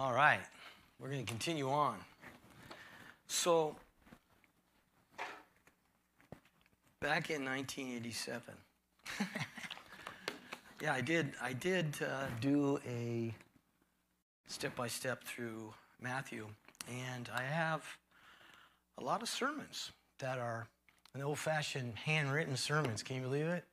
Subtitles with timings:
[0.00, 0.40] All right,
[0.98, 1.96] we're going to continue on.
[3.26, 3.76] So,
[7.02, 8.54] back in 1987,
[10.80, 11.34] yeah, I did.
[11.42, 13.34] I did uh, do a
[14.46, 16.46] step by step through Matthew,
[16.88, 17.84] and I have
[18.96, 20.66] a lot of sermons that are
[21.12, 23.02] an old-fashioned handwritten sermons.
[23.02, 23.64] Can you believe it?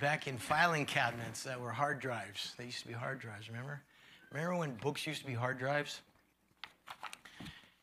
[0.00, 2.54] Back in filing cabinets that were hard drives.
[2.56, 3.50] They used to be hard drives.
[3.50, 3.82] Remember?
[4.32, 6.00] Remember when books used to be hard drives?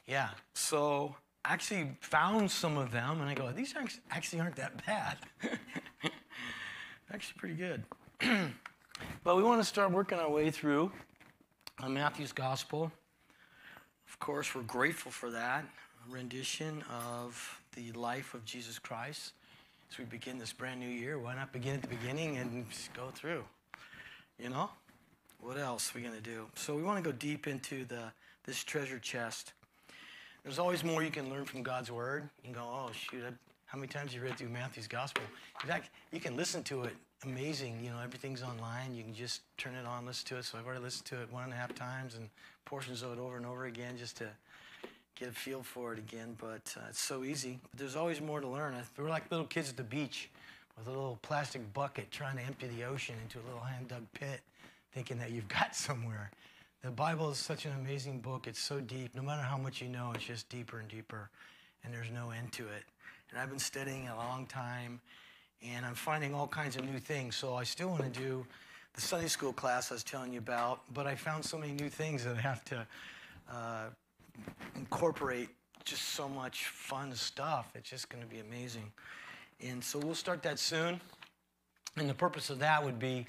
[0.08, 0.30] Yeah.
[0.54, 1.16] So
[1.46, 3.76] I actually found some of them, and I go, these
[4.10, 5.18] actually aren't that bad.
[7.14, 7.84] actually pretty good.
[9.24, 10.92] but we want to start working our way through
[11.82, 12.92] uh, Matthew's Gospel.
[14.08, 15.66] Of course, we're grateful for that
[16.10, 19.34] rendition of the life of Jesus Christ.
[19.92, 23.10] As we begin this brand new year, why not begin at the beginning and go
[23.14, 23.44] through?
[24.40, 24.70] You know?
[25.42, 26.48] What else are we going to do?
[26.56, 28.12] So we want to go deep into the
[28.46, 29.54] this treasure chest.
[30.44, 32.30] There's always more you can learn from God's word.
[32.44, 33.32] You can go, oh shoot, I,
[33.66, 35.24] how many times you read through Matthew's gospel?
[35.62, 36.96] In fact, you can listen to it.
[37.26, 38.96] Amazing, you know, everything's online.
[38.96, 40.46] You can just turn it on, listen to it.
[40.46, 42.30] So I've already listened to it one and a half times and
[42.66, 44.30] portions of it over and over again just to
[45.16, 46.36] get a feel for it again.
[46.40, 47.60] But uh, it's so easy.
[47.70, 48.74] But there's always more to learn.
[48.98, 50.30] We're like little kids at the beach
[50.78, 54.06] with a little plastic bucket trying to empty the ocean into a little hand dug
[54.14, 54.42] pit
[54.92, 56.32] thinking that you've got somewhere.
[56.84, 58.48] The Bible is such an amazing book.
[58.48, 59.14] It's so deep.
[59.14, 61.30] No matter how much you know, it's just deeper and deeper,
[61.84, 62.84] and there's no end to it.
[63.30, 65.02] And I've been studying a long time,
[65.62, 67.36] and I'm finding all kinds of new things.
[67.36, 68.46] So I still want to do
[68.94, 71.90] the Sunday school class I was telling you about, but I found so many new
[71.90, 72.88] things that I have to
[73.52, 73.86] uh,
[74.76, 75.50] incorporate.
[75.86, 77.72] Just so much fun stuff.
[77.74, 78.92] It's just going to be amazing.
[79.66, 81.00] And so we'll start that soon.
[81.96, 83.26] And the purpose of that would be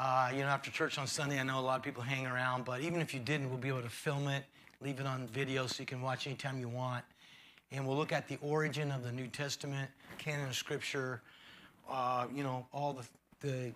[0.00, 2.64] uh, you know, after church on Sunday, I know a lot of people hang around,
[2.64, 4.44] but even if you didn't, we'll be able to film it,
[4.80, 7.04] leave it on video so you can watch anytime you want.
[7.72, 11.20] And we'll look at the origin of the New Testament, canon of Scripture,
[11.90, 13.04] uh, you know, all the,
[13.44, 13.72] the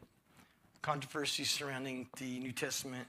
[0.81, 3.09] controversies surrounding the New Testament,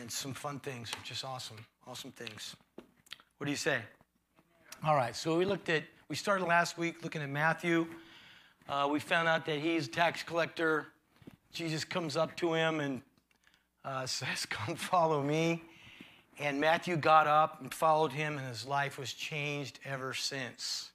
[0.00, 2.56] and some fun things, just awesome, awesome things.
[3.36, 3.80] What do you say?
[4.82, 7.86] All right, so we looked at, we started last week looking at Matthew.
[8.66, 10.86] Uh, we found out that he's a tax collector
[11.54, 13.00] Jesus comes up to him and
[13.84, 15.62] uh, says, Come follow me.
[16.40, 20.90] And Matthew got up and followed him, and his life was changed ever since.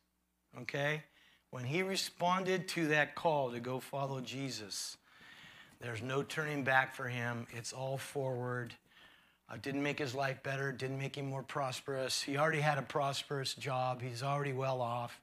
[0.61, 1.03] Okay?
[1.49, 4.97] When he responded to that call to go follow Jesus,
[5.79, 7.47] there's no turning back for him.
[7.51, 8.73] It's all forward.
[9.49, 12.21] Uh, didn't make his life better, didn't make him more prosperous.
[12.21, 15.19] He already had a prosperous job, he's already well off.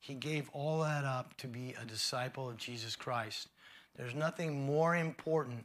[0.00, 3.48] He gave all that up to be a disciple of Jesus Christ.
[3.96, 5.64] There's nothing more important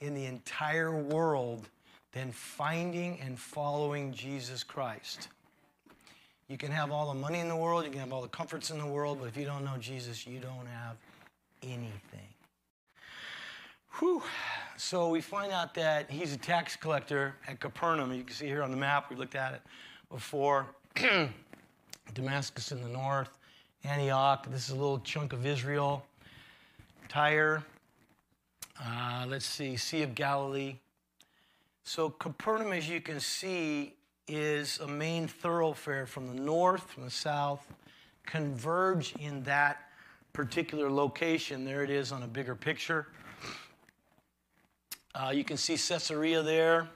[0.00, 1.68] in the entire world
[2.12, 5.28] than finding and following Jesus Christ.
[6.48, 8.70] You can have all the money in the world, you can have all the comforts
[8.70, 10.96] in the world, but if you don't know Jesus, you don't have
[11.62, 12.28] anything.
[13.98, 14.22] Whew.
[14.76, 18.12] So we find out that he's a tax collector at Capernaum.
[18.12, 19.62] You can see here on the map, we looked at it
[20.10, 20.66] before.
[22.14, 23.38] Damascus in the north,
[23.84, 26.04] Antioch, this is a little chunk of Israel.
[27.12, 27.62] Tyre,
[28.82, 30.76] uh, let's see, Sea of Galilee.
[31.84, 33.92] So Capernaum, as you can see,
[34.26, 37.70] is a main thoroughfare from the north, from the south,
[38.24, 39.90] converge in that
[40.32, 41.66] particular location.
[41.66, 43.08] There it is on a bigger picture.
[45.14, 46.88] Uh, you can see Caesarea there.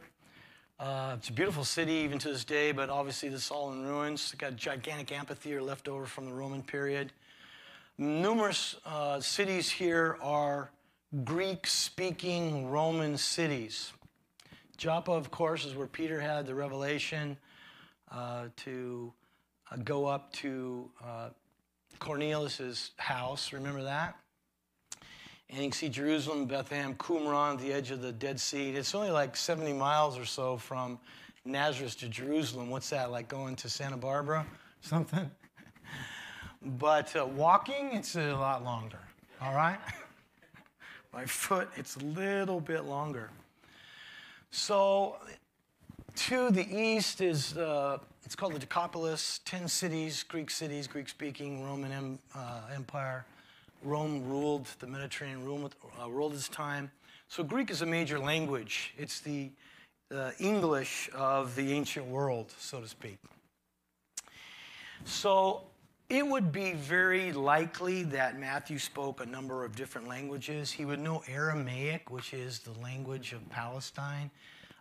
[0.80, 3.84] Uh, it's a beautiful city even to this day, but obviously this is all in
[3.84, 4.22] ruins.
[4.22, 7.12] It's got a gigantic amphitheater left over from the Roman period.
[7.98, 10.70] Numerous uh, cities here are
[11.24, 13.94] Greek speaking Roman cities.
[14.76, 17.38] Joppa, of course, is where Peter had the revelation
[18.12, 19.14] uh, to
[19.72, 21.30] uh, go up to uh,
[21.98, 23.54] Cornelius' house.
[23.54, 24.16] Remember that?
[25.48, 28.72] And you can see Jerusalem, Bethlehem, Qumran, the edge of the Dead Sea.
[28.72, 30.98] It's only like 70 miles or so from
[31.46, 32.68] Nazareth to Jerusalem.
[32.68, 34.46] What's that, like going to Santa Barbara?
[34.82, 35.30] Something?
[36.62, 38.98] But uh, walking, it's a lot longer,
[39.40, 39.78] all right?
[41.12, 43.30] My foot, it's a little bit longer.
[44.50, 45.16] So
[46.14, 51.62] to the east is, uh, it's called the Decapolis, 10 cities, Greek cities, Greek speaking,
[51.64, 53.24] Roman em, uh, Empire.
[53.82, 56.90] Rome ruled the Mediterranean, ruled, uh, ruled its time.
[57.28, 58.94] So Greek is a major language.
[58.96, 59.50] It's the
[60.38, 63.18] English of the ancient world, so to speak.
[65.04, 65.62] So
[66.08, 70.70] it would be very likely that Matthew spoke a number of different languages.
[70.70, 74.30] He would know Aramaic, which is the language of Palestine.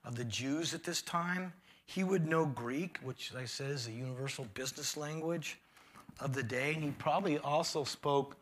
[0.06, 1.52] of the Jews at this time.
[1.88, 5.58] He would know Greek, which I said is the universal business language
[6.20, 6.74] of the day.
[6.74, 8.38] And he probably also spoke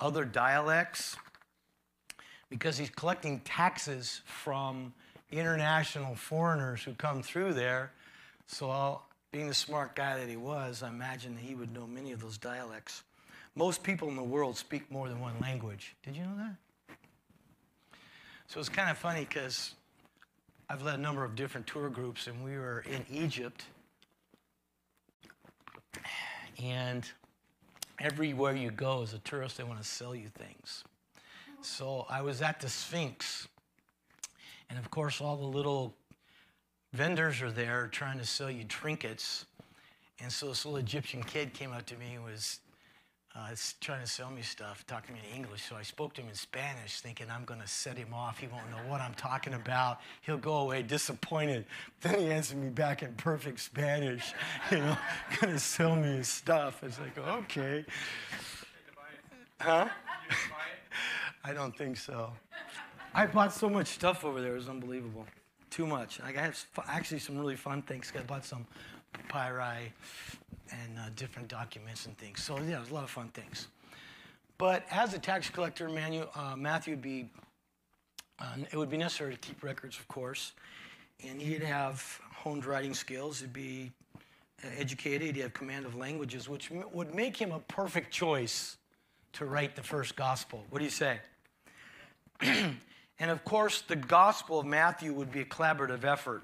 [0.00, 1.16] other dialects
[2.50, 4.94] because he's collecting taxes from
[5.30, 7.92] international foreigners who come through there.
[8.46, 11.86] So, I'll, being the smart guy that he was, I imagine that he would know
[11.86, 13.02] many of those dialects.
[13.54, 15.96] Most people in the world speak more than one language.
[16.02, 16.96] Did you know that?
[18.46, 19.74] So it's kind of funny because
[20.70, 23.64] I've led a number of different tour groups, and we were in Egypt.
[26.62, 27.08] And
[27.98, 30.84] everywhere you go as a tourist, they want to sell you things.
[31.60, 33.48] So I was at the Sphinx,
[34.70, 35.94] and of course, all the little
[36.92, 39.46] vendors are there trying to sell you trinkets.
[40.20, 42.60] And so this little Egyptian kid came up to me and was
[43.36, 45.62] uh, trying to sell me stuff, talking to me in English.
[45.68, 48.38] So I spoke to him in Spanish, thinking I'm going to set him off.
[48.38, 50.00] He won't know what I'm talking about.
[50.22, 51.66] He'll go away disappointed.
[52.00, 54.32] Then he answered me back in perfect Spanish,
[54.72, 54.96] you know,
[55.40, 56.82] going to sell me his stuff.
[56.82, 57.84] It's like, okay.
[59.60, 59.88] Huh?
[61.44, 62.32] I don't think so.
[63.14, 65.26] I bought so much stuff over there, it was unbelievable.
[65.70, 66.20] Too much.
[66.22, 66.54] I got
[66.86, 68.12] actually some really fun things.
[68.16, 68.66] I bought some
[69.12, 69.92] papyri
[70.70, 72.42] and uh, different documents and things.
[72.42, 73.68] So yeah, there's a lot of fun things.
[74.56, 77.30] But as a tax collector, Manu, uh, Matthew would be,
[78.40, 80.52] uh, it would be necessary to keep records, of course,
[81.24, 83.40] and he'd have honed writing skills.
[83.40, 83.92] He'd be
[84.64, 85.36] uh, educated.
[85.36, 88.76] He'd have command of languages, which would make him a perfect choice
[89.34, 90.64] to write the first gospel.
[90.70, 91.20] What do you say?
[93.18, 96.42] and of course, the gospel of Matthew would be a collaborative effort.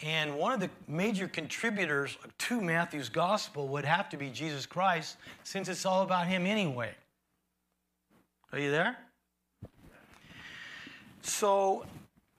[0.00, 5.16] And one of the major contributors to Matthew's gospel would have to be Jesus Christ,
[5.42, 6.92] since it's all about him anyway.
[8.52, 8.96] Are you there?
[11.22, 11.84] So,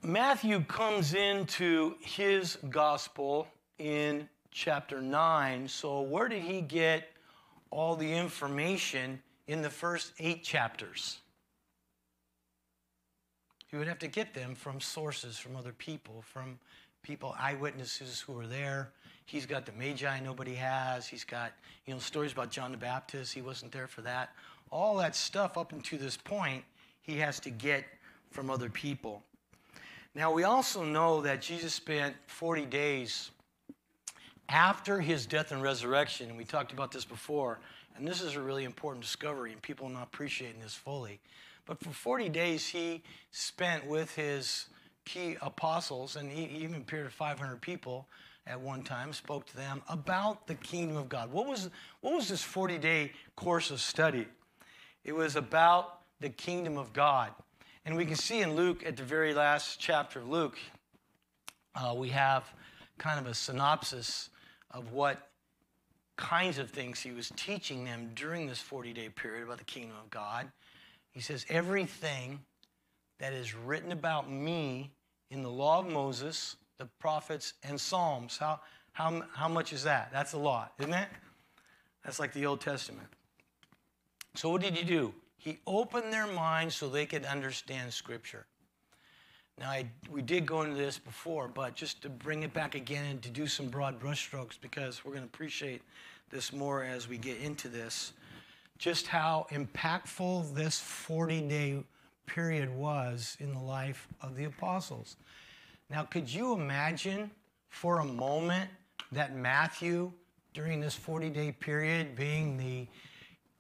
[0.01, 3.48] Matthew comes into his gospel
[3.78, 5.68] in chapter 9.
[5.68, 7.10] So, where did he get
[7.69, 11.19] all the information in the first eight chapters?
[13.69, 16.60] He would have to get them from sources, from other people, from
[17.04, 18.92] people, eyewitnesses who were there.
[19.25, 21.07] He's got the Magi nobody has.
[21.07, 21.54] He's got,
[21.86, 23.33] you know, stories about John the Baptist.
[23.33, 24.31] He wasn't there for that.
[24.71, 26.63] All that stuff up until this point,
[27.01, 27.86] he has to get
[28.31, 29.24] from other people.
[30.15, 33.30] Now, we also know that Jesus spent 40 days
[34.50, 37.60] after his death and resurrection, and we talked about this before,
[37.95, 41.19] and this is a really important discovery, and people are not appreciating this fully.
[41.69, 44.66] But for 40 days, he spent with his
[45.06, 48.07] key apostles, and he even appeared to 500 people
[48.48, 51.31] at one time, spoke to them about the kingdom of God.
[51.31, 51.69] What was,
[52.01, 54.25] what was this 40 day course of study?
[55.06, 57.30] It was about the kingdom of God.
[57.86, 60.57] And we can see in Luke, at the very last chapter of Luke,
[61.75, 62.51] uh, we have
[62.98, 64.31] kind of a synopsis
[64.72, 65.30] of what
[66.15, 69.95] kinds of things he was teaching them during this 40 day period about the kingdom
[70.04, 70.51] of God.
[71.19, 72.39] He says, Everything
[73.19, 74.89] that is written about me
[75.31, 78.38] in the law of Moses, the prophets, and Psalms.
[78.38, 78.62] How,
[78.94, 80.12] how, how much is that?
[80.13, 81.10] That's a lot, isn't it?
[82.06, 83.10] That's like the Old Testament.
[84.36, 85.13] So, what did he do?
[85.38, 88.45] He opened their minds so they could understand Scripture.
[89.60, 93.04] Now, I, we did go into this before, but just to bring it back again
[93.04, 95.82] and to do some broad brushstrokes because we're going to appreciate
[96.29, 98.13] this more as we get into this.
[98.79, 101.83] Just how impactful this 40 day
[102.25, 105.17] period was in the life of the apostles.
[105.89, 107.29] Now, could you imagine
[107.67, 108.69] for a moment
[109.12, 110.13] that Matthew,
[110.53, 112.88] during this 40 day period, being the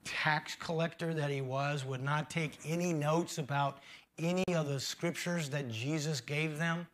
[0.05, 3.79] tax collector that he was, would not take any notes about
[4.19, 6.87] any of the scriptures that Jesus gave them?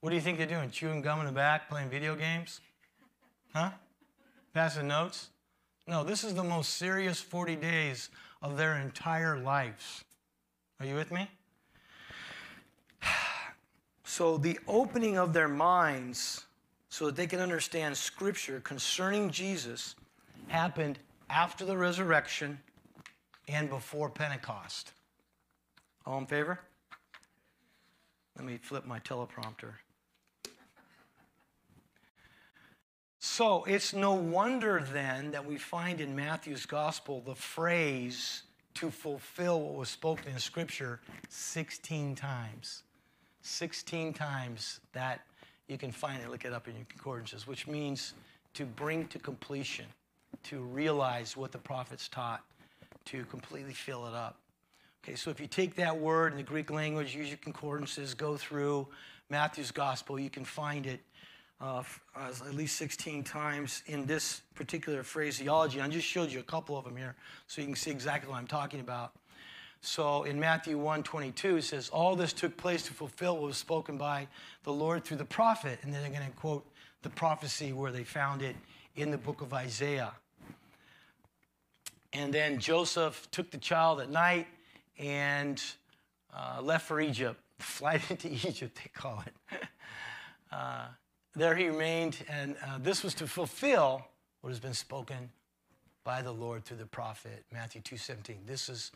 [0.00, 0.70] What do you think they're doing?
[0.70, 2.60] Chewing gum in the back, playing video games?
[3.52, 3.72] Huh?
[4.54, 5.28] Passing notes?
[5.90, 8.10] No, this is the most serious 40 days
[8.42, 10.04] of their entire lives.
[10.78, 11.28] Are you with me?
[14.04, 16.44] So, the opening of their minds
[16.88, 19.94] so that they can understand Scripture concerning Jesus
[20.48, 20.98] happened
[21.30, 22.58] after the resurrection
[23.46, 24.92] and before Pentecost.
[26.04, 26.58] All in favor?
[28.36, 29.74] Let me flip my teleprompter.
[33.22, 39.60] So it's no wonder then that we find in Matthew's gospel the phrase to fulfill
[39.60, 42.82] what was spoken in Scripture 16 times.
[43.42, 45.20] 16 times that
[45.68, 48.14] you can find it, look it up in your concordances, which means
[48.54, 49.84] to bring to completion,
[50.44, 52.42] to realize what the prophets taught,
[53.04, 54.38] to completely fill it up.
[55.04, 58.38] Okay, so if you take that word in the Greek language, use your concordances, go
[58.38, 58.88] through
[59.28, 61.00] Matthew's gospel, you can find it
[61.60, 61.82] uh,
[62.16, 65.80] at least 16 times in this particular phraseology.
[65.80, 67.14] I just showed you a couple of them here
[67.46, 69.12] so you can see exactly what I'm talking about.
[69.82, 73.56] So in Matthew 1 22, it says, All this took place to fulfill what was
[73.56, 74.28] spoken by
[74.64, 75.78] the Lord through the prophet.
[75.82, 76.66] And then they're going to quote
[77.02, 78.56] the prophecy where they found it
[78.96, 80.12] in the book of Isaiah.
[82.12, 84.46] And then Joseph took the child at night
[84.98, 85.62] and
[86.34, 89.58] uh, left for Egypt, flight into Egypt, they call it.
[90.52, 90.86] Uh,
[91.34, 94.04] there he remained, and uh, this was to fulfill
[94.40, 95.30] what has been spoken
[96.02, 98.34] by the Lord through the prophet, Matthew 2.17.
[98.46, 98.90] This is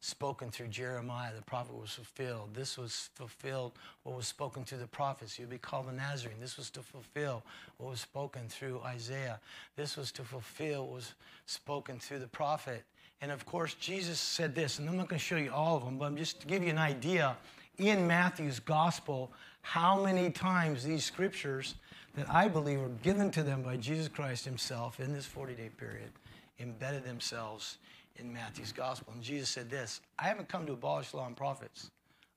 [0.00, 2.54] spoken through Jeremiah, the prophet was fulfilled.
[2.54, 5.38] This was fulfilled what was spoken through the prophets.
[5.38, 6.38] You'll be called the Nazarene.
[6.40, 7.42] This was to fulfill
[7.76, 9.38] what was spoken through Isaiah.
[9.76, 11.14] This was to fulfill what was
[11.46, 12.84] spoken through the prophet.
[13.20, 15.84] And of course, Jesus said this, and I'm not going to show you all of
[15.84, 17.36] them, but I'm just to give you an idea
[17.76, 19.30] in Matthew's gospel
[19.62, 21.74] how many times these scriptures
[22.16, 25.70] that I believe were given to them by Jesus Christ himself in this 40 day
[25.76, 26.10] period
[26.58, 27.78] embedded themselves
[28.16, 29.12] in Matthew's gospel.
[29.14, 31.90] And Jesus said this I haven't come to abolish law and prophets,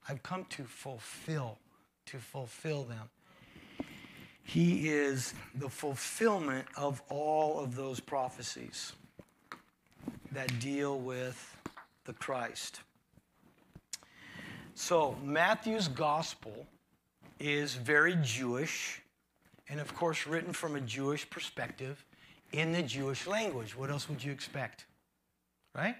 [0.08, 1.58] I've come to fulfill,
[2.08, 3.10] to fulfill them.
[4.46, 8.92] He is the fulfillment of all of those prophecies
[10.34, 11.58] that deal with
[12.06, 12.82] the Christ.
[14.76, 16.68] So, Matthew's gospel
[17.44, 19.02] is very Jewish,
[19.70, 22.06] and of course, written from a Jewish perspective
[22.52, 23.78] in the Jewish language.
[23.78, 24.86] What else would you expect?
[25.76, 25.96] right?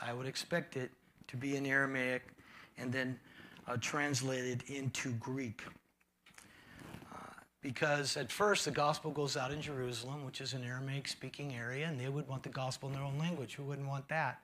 [0.00, 0.90] I would expect it
[1.28, 2.22] to be in Aramaic
[2.78, 3.18] and then
[3.66, 5.62] uh, translated into Greek.
[7.12, 7.16] Uh,
[7.62, 11.86] because at first the gospel goes out in Jerusalem, which is an Aramaic speaking area,
[11.86, 13.54] and they would want the gospel in their own language.
[13.54, 14.40] Who wouldn't want that?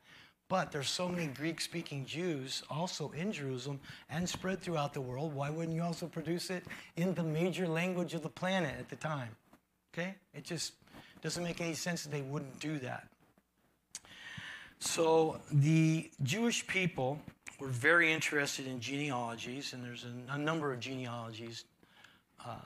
[0.49, 5.35] But there's so many Greek speaking Jews also in Jerusalem and spread throughout the world.
[5.35, 6.65] Why wouldn't you also produce it
[6.97, 9.35] in the major language of the planet at the time?
[9.93, 10.15] Okay?
[10.35, 10.75] It just
[11.21, 13.09] doesn't make any sense that they wouldn't do that.
[14.79, 17.19] So the Jewish people
[17.59, 21.65] were very interested in genealogies, and there's a, a number of genealogies
[22.45, 22.57] uh,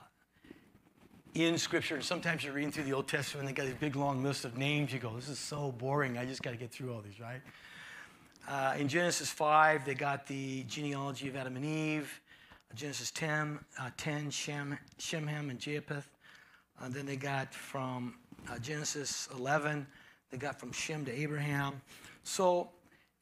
[1.33, 1.95] in Scripture.
[1.95, 4.45] And sometimes you're reading through the Old Testament, and they got these big long list
[4.45, 4.91] of names.
[4.91, 6.17] You go, this is so boring.
[6.17, 7.41] I just got to get through all these, right?
[8.47, 12.21] Uh, in Genesis 5, they got the genealogy of Adam and Eve.
[12.75, 16.09] Genesis 10, uh, 10 Shem, Shemham and Japheth.
[16.81, 18.15] Uh, then they got from
[18.49, 19.85] uh, Genesis 11,
[20.31, 21.81] they got from Shem to Abraham.
[22.23, 22.69] So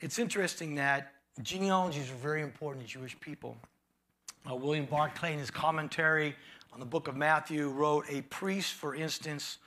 [0.01, 3.57] it's interesting that genealogies are very important to Jewish people.
[4.49, 6.35] Uh, William Barclay, in his commentary
[6.71, 9.57] on the book of Matthew, wrote A priest, for instance,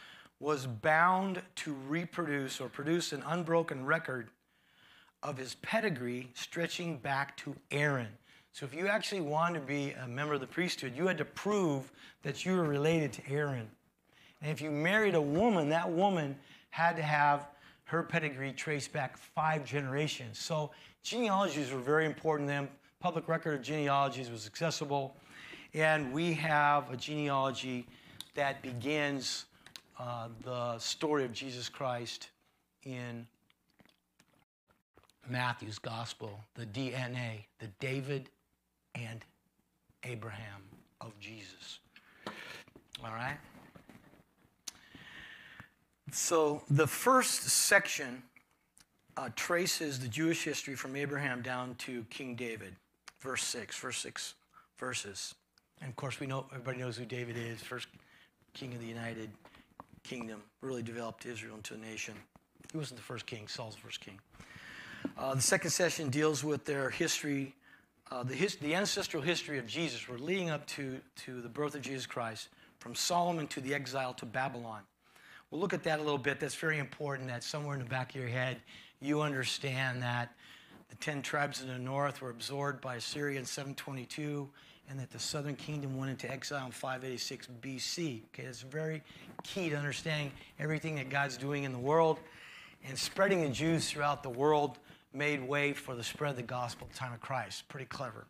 [0.40, 4.28] was bound to reproduce or produce an unbroken record
[5.22, 8.08] of his pedigree stretching back to Aaron.
[8.52, 11.24] So if you actually wanted to be a member of the priesthood, you had to
[11.24, 11.90] prove
[12.22, 13.68] that you were related to Aaron.
[14.42, 16.36] And if you married a woman, that woman
[16.70, 17.46] had to have
[17.84, 20.38] her pedigree traced back five generations.
[20.38, 20.70] So
[21.02, 22.68] genealogies were very important to them.
[23.00, 25.16] Public record of genealogies was accessible.
[25.74, 27.86] And we have a genealogy
[28.34, 29.46] that begins
[29.98, 32.30] uh, the story of Jesus Christ
[32.84, 33.26] in
[35.28, 38.28] Matthew's gospel, the DNA, the David
[38.94, 39.24] and
[40.04, 40.62] Abraham
[41.00, 41.78] of Jesus.
[43.04, 43.38] All right?
[46.12, 48.22] So the first section
[49.16, 52.74] uh, traces the Jewish history from Abraham down to King David,
[53.20, 54.34] verse 6, first six
[54.78, 55.34] verses.
[55.80, 57.88] And of course, we know everybody knows who David is, first
[58.54, 59.30] king of the United
[60.02, 62.14] Kingdom, really developed Israel into a nation.
[62.70, 64.18] He wasn't the first king, Saul's first king.
[65.16, 67.54] Uh, the second session deals with their history,
[68.10, 70.08] uh, the, his, the ancestral history of Jesus.
[70.08, 74.14] We're leading up to, to the birth of Jesus Christ, from Solomon to the exile
[74.14, 74.82] to Babylon.
[75.50, 76.40] We'll look at that a little bit.
[76.40, 78.58] That's very important that somewhere in the back of your head,
[79.00, 80.34] you understand that
[80.88, 84.48] the 10 tribes in the north were absorbed by Assyria in 722
[84.88, 88.22] and that the southern kingdom went into exile in 586 BC.
[88.26, 89.02] Okay, it's very
[89.42, 92.18] key to understanding everything that God's doing in the world
[92.88, 94.78] and spreading the Jews throughout the world
[95.14, 97.68] made way for the spread of the gospel at the time of Christ.
[97.68, 98.26] Pretty clever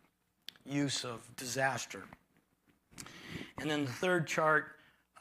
[0.65, 2.03] use of disaster.
[3.59, 4.67] And then the third chart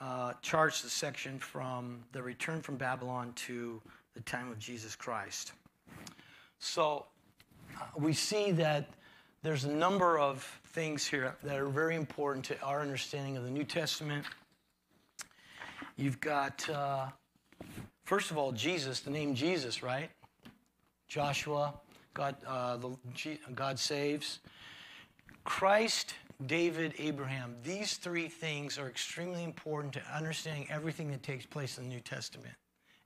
[0.01, 3.81] uh, charts the section from the return from Babylon to
[4.15, 5.53] the time of Jesus Christ.
[6.59, 7.07] So
[7.79, 8.91] uh, we see that
[9.43, 13.51] there's a number of things here that are very important to our understanding of the
[13.51, 14.25] New Testament.
[15.97, 17.07] You've got, uh,
[18.05, 20.11] first of all, Jesus, the name Jesus, right?
[21.13, 21.75] Joshua
[22.15, 22.97] God, uh, the,
[23.55, 24.39] God saves.
[25.45, 26.15] Christ,
[26.47, 27.55] David, Abraham.
[27.63, 32.01] These three things are extremely important to understanding everything that takes place in the New
[32.01, 32.55] Testament.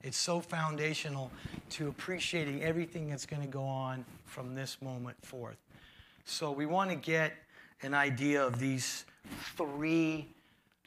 [0.04, 1.32] It's so foundational
[1.70, 5.58] to appreciating everything that's going to go on from this moment forth.
[6.24, 7.32] So we want to get
[7.82, 9.04] an idea of these
[9.56, 10.32] three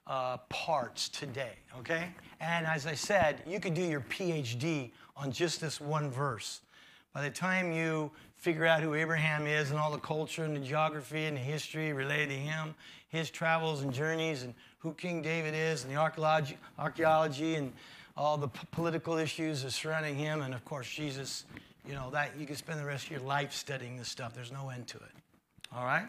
[0.07, 2.13] uh, parts today, okay?
[2.39, 6.61] And as I said, you could do your PhD on just this one verse.
[7.13, 10.61] By the time you figure out who Abraham is and all the culture and the
[10.61, 12.75] geography and the history related to him,
[13.09, 17.73] his travels and journeys, and who King David is, and the archaeology, archaeology and
[18.15, 21.45] all the p- political issues surrounding him, and of course Jesus,
[21.87, 24.35] you know, that you can spend the rest of your life studying this stuff.
[24.35, 25.11] There's no end to it.
[25.75, 26.07] All right?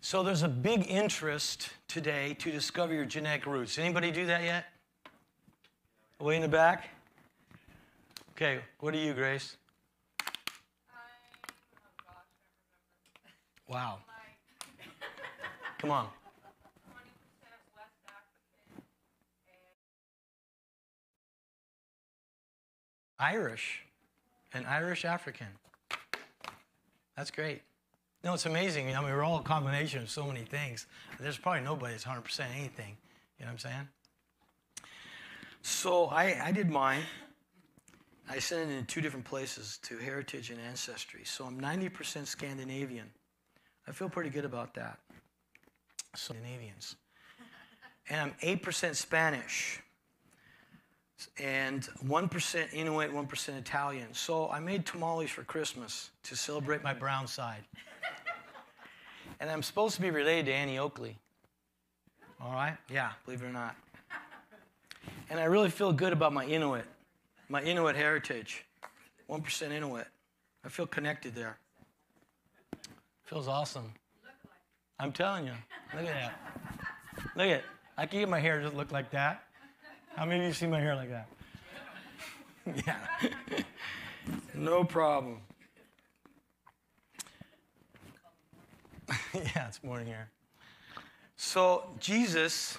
[0.00, 3.78] So there's a big interest today to discover your genetic roots.
[3.78, 4.66] Anybody do that yet?
[6.20, 6.88] Way in the back?
[8.40, 9.56] Okay, what are you, Grace?
[13.66, 13.98] Wow.
[15.78, 16.06] Come on.
[23.18, 23.82] Irish,
[24.54, 25.48] an Irish African.
[27.16, 27.62] That's great.
[28.22, 28.94] No, it's amazing.
[28.94, 30.86] I mean, we're all a combination of so many things.
[31.18, 32.96] There's probably nobody that's 100% anything.
[33.40, 33.88] You know what I'm saying?
[35.62, 37.02] So I, I did mine.
[38.30, 41.22] I sent it in two different places to Heritage and Ancestry.
[41.24, 43.10] So I'm 90% Scandinavian.
[43.86, 44.98] I feel pretty good about that.
[46.14, 46.96] Scandinavians.
[48.10, 49.80] And I'm 8% Spanish
[51.38, 54.12] and 1% Inuit, 1% Italian.
[54.12, 57.64] So I made tamales for Christmas to celebrate my brown side.
[59.40, 61.16] and I'm supposed to be related to Annie Oakley.
[62.40, 62.76] All right?
[62.90, 63.74] Yeah, believe it or not.
[65.30, 66.86] And I really feel good about my Inuit,
[67.48, 68.64] my Inuit heritage.
[69.28, 70.06] 1% Inuit.
[70.64, 71.58] I feel connected there.
[73.24, 73.92] Feels awesome.
[74.98, 75.52] I'm telling you.
[75.94, 76.40] Look at that.
[77.36, 77.64] Look at it.
[77.96, 79.42] I can get my hair just look like that.
[80.14, 81.28] How many of you see my hair like that?
[82.86, 83.60] yeah.
[84.54, 85.40] no problem.
[89.34, 90.30] yeah, it's morning here.
[91.36, 92.78] So, Jesus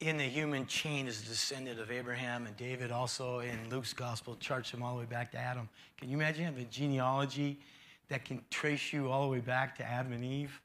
[0.00, 2.90] in the human chain is a descendant of Abraham and David.
[2.90, 5.68] Also, in Luke's gospel, charts him all the way back to Adam.
[5.98, 7.58] Can you imagine having a genealogy
[8.08, 10.60] that can trace you all the way back to Adam and Eve?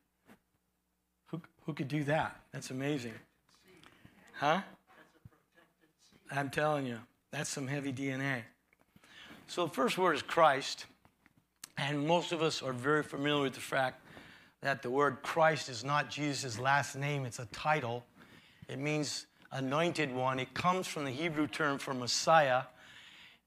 [1.28, 2.42] Who, who could do that?
[2.52, 3.14] That's amazing.
[4.34, 4.62] Huh?
[6.30, 7.00] I'm telling you,
[7.32, 8.42] that's some heavy DNA.
[9.48, 10.86] So the first word is Christ,
[11.78, 14.06] and most of us are very familiar with the fact
[14.62, 18.04] that the word Christ is not Jesus' last name, it's a title.
[18.72, 20.40] It means anointed one.
[20.40, 22.64] It comes from the Hebrew term for Messiah.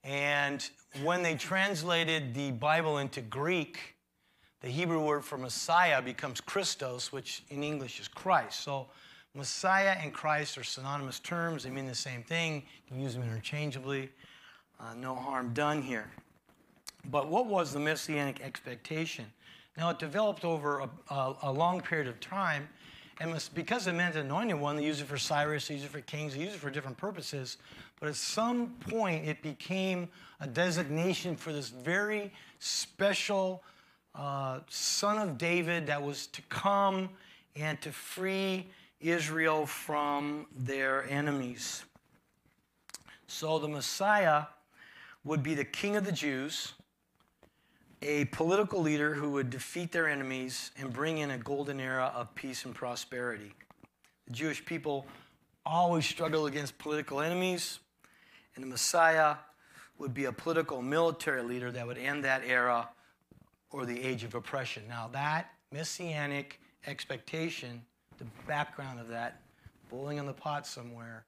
[0.02, 0.68] And
[1.02, 3.94] when they translated the Bible into Greek,
[4.60, 8.60] the Hebrew word for Messiah becomes Christos, which in English is Christ.
[8.60, 8.88] So
[9.34, 11.64] Messiah and Christ are synonymous terms.
[11.64, 12.62] They mean the same thing.
[12.86, 14.10] You can use them interchangeably.
[14.78, 16.10] Uh, no harm done here.
[17.10, 19.24] But what was the messianic expectation?
[19.78, 22.68] Now, it developed over a, a, a long period of time,
[23.20, 26.00] and because it meant anointed one, they used it for Cyrus, they used it for
[26.00, 27.58] kings, they used it for different purposes.
[28.00, 30.08] But at some point, it became
[30.40, 33.62] a designation for this very special
[34.14, 37.08] uh, son of David that was to come
[37.56, 38.66] and to free
[39.00, 41.84] Israel from their enemies.
[43.26, 44.44] So the Messiah
[45.24, 46.74] would be the king of the Jews,
[48.04, 52.34] a political leader who would defeat their enemies and bring in a golden era of
[52.34, 53.54] peace and prosperity.
[54.26, 55.06] The Jewish people
[55.64, 57.78] always struggle against political enemies,
[58.54, 59.36] and the Messiah
[59.96, 62.90] would be a political military leader that would end that era
[63.70, 64.82] or the age of oppression.
[64.86, 67.80] Now, that messianic expectation,
[68.18, 69.40] the background of that,
[69.88, 71.24] boiling in the pot somewhere,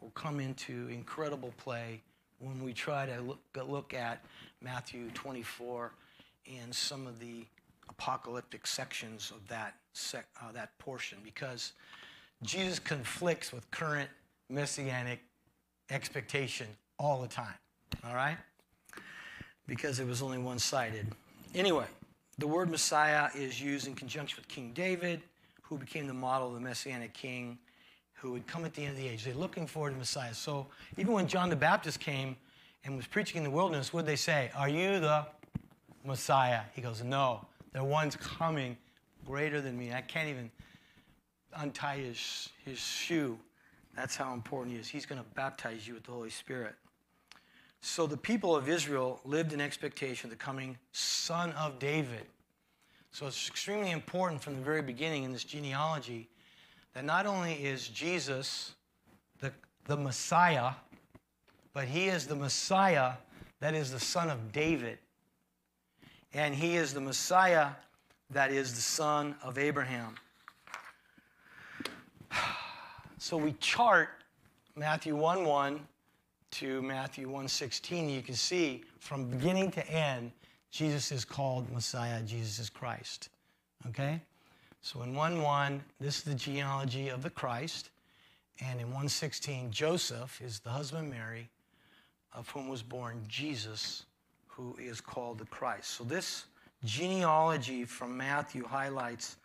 [0.00, 2.00] will come into incredible play
[2.38, 4.24] when we try to look, look at
[4.62, 5.92] Matthew 24
[6.62, 7.44] and some of the
[7.88, 11.72] apocalyptic sections of that, sec, uh, that portion because
[12.42, 14.10] Jesus conflicts with current
[14.50, 15.20] messianic
[15.90, 16.66] expectation
[16.98, 17.54] all the time.
[18.06, 18.36] All right?
[19.66, 21.06] Because it was only one sided.
[21.54, 21.86] Anyway,
[22.38, 25.22] the word Messiah is used in conjunction with King David,
[25.62, 27.58] who became the model of the messianic king
[28.12, 29.24] who would come at the end of the age.
[29.24, 30.32] They're looking forward to Messiah.
[30.32, 32.36] So even when John the Baptist came
[32.84, 34.50] and was preaching in the wilderness, did they say?
[34.56, 35.26] Are you the
[36.06, 36.60] Messiah?
[36.74, 38.76] He goes, No, the one's coming
[39.24, 39.92] greater than me.
[39.92, 40.50] I can't even
[41.56, 43.38] untie his, his shoe.
[43.94, 44.88] That's how important he is.
[44.88, 46.74] He's going to baptize you with the Holy Spirit.
[47.80, 52.26] So the people of Israel lived in expectation of the coming son of David.
[53.10, 56.28] So it's extremely important from the very beginning in this genealogy
[56.94, 58.74] that not only is Jesus
[59.40, 59.52] the,
[59.84, 60.72] the Messiah,
[61.72, 63.12] but he is the Messiah
[63.60, 64.98] that is the son of David.
[66.36, 67.68] And he is the Messiah
[68.30, 70.16] that is the son of Abraham.
[73.16, 74.10] So we chart
[74.76, 75.80] Matthew 1 1
[76.50, 78.10] to Matthew 1 16.
[78.10, 80.30] You can see from beginning to end,
[80.70, 83.30] Jesus is called Messiah, Jesus is Christ.
[83.88, 84.20] Okay?
[84.82, 87.88] So in 1 1, this is the genealogy of the Christ.
[88.60, 91.48] And in 116, Joseph is the husband Mary,
[92.34, 94.04] of whom was born Jesus,
[94.56, 95.90] who is called the Christ.
[95.90, 96.46] So this
[96.82, 99.36] genealogy from Matthew highlights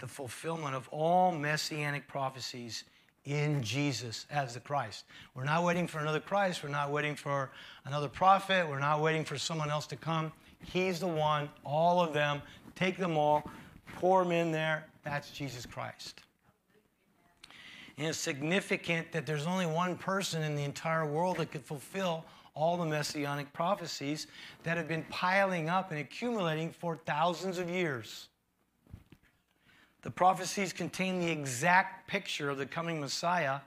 [0.00, 2.84] the fulfillment of all messianic prophecies
[3.24, 5.04] in Jesus as the Christ.
[5.34, 6.64] We're not waiting for another Christ.
[6.64, 7.50] We're not waiting for
[7.84, 8.68] another prophet.
[8.68, 10.32] We're not waiting for someone else to come.
[10.64, 12.42] He's the one, all of them.
[12.74, 13.48] Take them all,
[13.96, 14.86] pour them in there.
[15.04, 16.22] That's Jesus Christ.
[17.96, 22.24] And it's significant that there's only one person in the entire world that could fulfill
[22.58, 24.26] all the messianic prophecies
[24.64, 28.26] that have been piling up and accumulating for thousands of years.
[30.02, 33.60] The prophecies contain the exact picture of the coming Messiah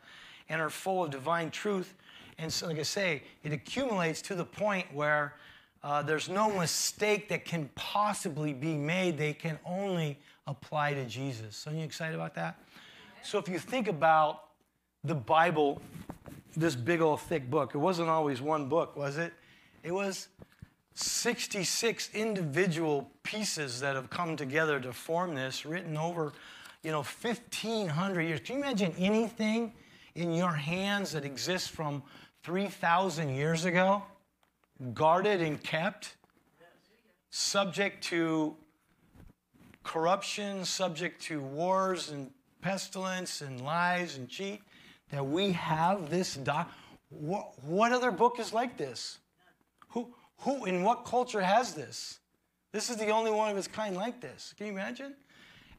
[0.49, 1.93] and are full of divine truth.
[2.37, 5.35] And so, like I say, it accumulates to the point where
[5.83, 9.17] uh, there's no mistake that can possibly be made.
[9.17, 11.55] They can only apply to Jesus.
[11.55, 12.59] So, are you excited about that?
[13.23, 14.43] So, if you think about
[15.03, 15.81] the Bible,
[16.55, 19.33] this big old thick book, it wasn't always one book, was it?
[19.83, 20.27] It was
[20.93, 26.33] 66 individual pieces that have come together to form this, written over,
[26.83, 28.39] you know, 1,500 years.
[28.41, 29.73] Can you imagine anything
[30.15, 32.03] in your hands that exists from
[32.43, 34.03] 3,000 years ago,
[34.93, 36.15] guarded and kept,
[37.29, 38.55] subject to
[39.83, 42.29] corruption, subject to wars and
[42.61, 44.61] pestilence and lies and cheat,
[45.11, 46.71] that we have this doc.
[47.09, 49.19] What, what other book is like this?
[49.89, 52.19] Who, who in what culture has this?
[52.71, 54.53] This is the only one of its kind like this.
[54.57, 55.13] Can you imagine?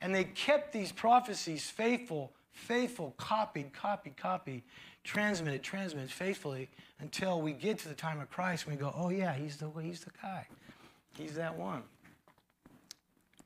[0.01, 4.63] And they kept these prophecies faithful, faithful, copied, copied, copied,
[5.05, 6.69] transmitted, transmitted faithfully
[7.01, 9.71] until we get to the time of Christ and we go, oh yeah, he's the
[9.81, 10.47] he's the guy.
[11.17, 11.83] He's that one.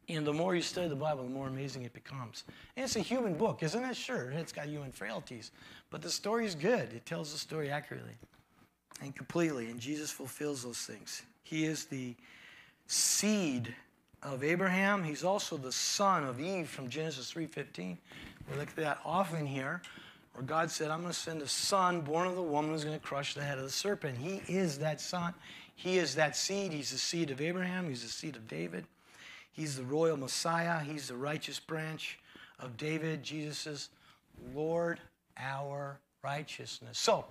[0.08, 2.44] And the more you study the Bible, the more amazing it becomes.
[2.76, 3.96] And it's a human book, isn't it?
[3.96, 5.50] Sure, it's got human frailties.
[5.90, 6.92] But the story is good.
[6.92, 8.14] It tells the story accurately
[9.02, 9.70] and completely.
[9.70, 11.22] And Jesus fulfills those things.
[11.42, 12.14] He is the
[12.86, 13.74] seed
[14.22, 15.02] of Abraham.
[15.02, 17.96] He's also the son of Eve from Genesis 3.15.
[18.50, 19.82] We look at that often here,
[20.34, 22.98] where God said, I'm going to send a son born of the woman who's going
[22.98, 24.18] to crush the head of the serpent.
[24.18, 25.34] He is that son.
[25.74, 26.72] He is that seed.
[26.72, 27.88] He's the seed of Abraham.
[27.88, 28.84] He's the seed of David.
[29.56, 30.80] He's the royal Messiah.
[30.80, 32.18] He's the righteous branch
[32.60, 33.22] of David.
[33.22, 33.88] Jesus is
[34.54, 35.00] Lord,
[35.38, 36.98] our righteousness.
[36.98, 37.24] So,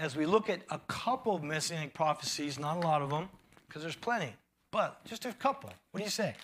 [0.00, 3.28] as we look at a couple of messianic prophecies, not a lot of them,
[3.68, 4.32] because there's plenty,
[4.72, 5.70] but just a couple.
[5.92, 6.34] What do you say?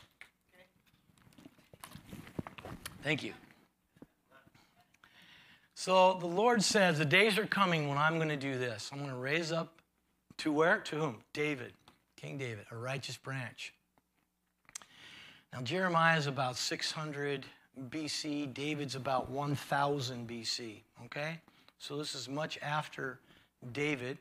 [3.02, 3.32] Thank you.
[5.74, 8.90] So the Lord says, The days are coming when I'm going to do this.
[8.92, 9.80] I'm going to raise up
[10.38, 10.78] to where?
[10.78, 11.16] To whom?
[11.32, 11.72] David,
[12.16, 13.74] King David, a righteous branch.
[15.54, 17.46] Now, Jeremiah is about 600
[17.88, 21.38] BC, David's about 1000 BC, okay?
[21.78, 23.20] So this is much after
[23.72, 24.18] David.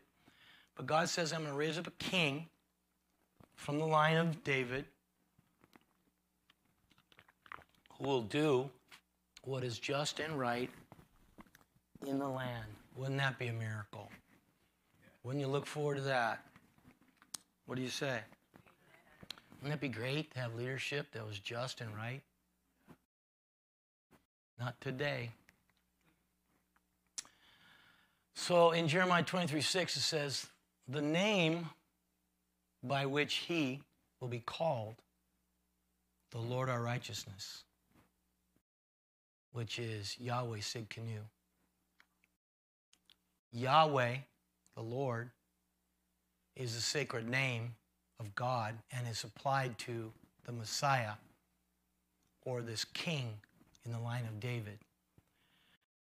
[0.76, 2.46] But God says, I'm going to raise up a king
[3.56, 4.86] from the line of David
[7.98, 8.70] who will do
[9.44, 10.70] what is just and right
[12.06, 12.66] in the land.
[12.96, 14.08] Wouldn't that be a miracle?
[15.24, 16.46] Wouldn't you look forward to that?
[17.66, 18.20] What do you say?
[19.64, 22.20] Wouldn't that be great to have leadership that was just and right?
[24.60, 25.32] Not today.
[28.36, 30.48] So in Jeremiah 23 6, it says,
[30.90, 31.70] The name
[32.84, 33.80] by which he
[34.20, 34.96] will be called
[36.32, 37.64] the Lord our righteousness,
[39.54, 41.22] which is Yahweh Tsidkenu.
[43.54, 44.16] Yahweh,
[44.76, 45.30] the Lord,
[46.54, 47.76] is the sacred name
[48.24, 50.12] of God and is applied to
[50.46, 51.14] the Messiah
[52.46, 53.30] or this king
[53.86, 54.80] in the line of David.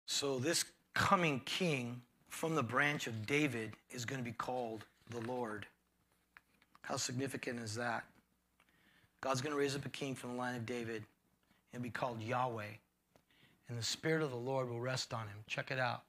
[0.06, 5.20] So, this coming king from the branch of David is going to be called the
[5.20, 5.66] Lord.
[6.82, 8.04] How significant is that?
[9.20, 11.02] God's going to raise up a king from the line of David
[11.72, 12.64] and be called Yahweh.
[13.68, 15.38] And the Spirit of the Lord will rest on him.
[15.48, 16.02] Check it out.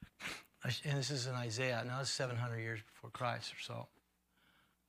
[0.84, 3.86] and this is in Isaiah, now it's 700 years before Christ or so.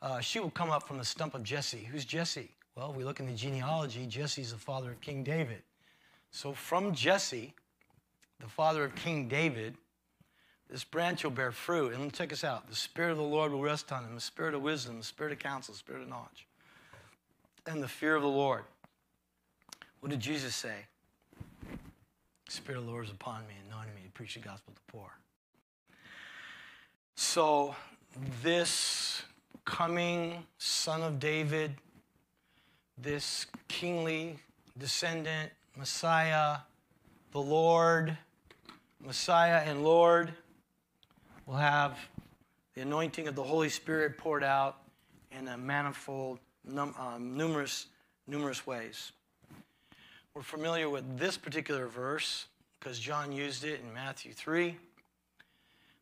[0.02, 1.88] Uh, she will come up from the stump of Jesse.
[1.92, 2.50] Who's Jesse?
[2.76, 5.62] Well, we look in the genealogy, Jesse's the father of King David.
[6.32, 7.54] So from Jesse,
[8.40, 9.76] the father of King David,
[10.70, 11.94] this branch will bear fruit.
[11.94, 12.70] And check us out.
[12.70, 15.34] The Spirit of the Lord will rest on him, the Spirit of wisdom, the Spirit
[15.34, 16.48] of counsel, the Spirit of knowledge,
[17.68, 18.64] and the fear of the Lord.
[20.00, 20.86] What did Jesus say?
[22.46, 24.80] The Spirit of the Lord is upon me, anointing me to preach the gospel to
[24.86, 25.10] the poor.
[27.16, 27.76] So,
[28.42, 29.19] this
[29.65, 31.76] coming son of David,
[32.98, 34.38] this kingly
[34.78, 36.58] descendant, Messiah,
[37.32, 38.17] the Lord,
[39.00, 40.34] Messiah and Lord,
[41.45, 41.98] will have
[42.76, 44.78] the anointing of the Holy Spirit poured out
[45.32, 47.88] in a manifold, num, um, numerous,
[48.28, 49.12] numerous ways.
[50.34, 52.45] We're familiar with this particular verse
[52.80, 54.76] because John used it in Matthew 3.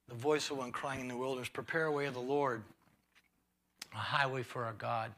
[0.09, 2.63] The voice of one crying in the wilderness, prepare a way of the Lord,
[3.93, 5.11] a highway for our God.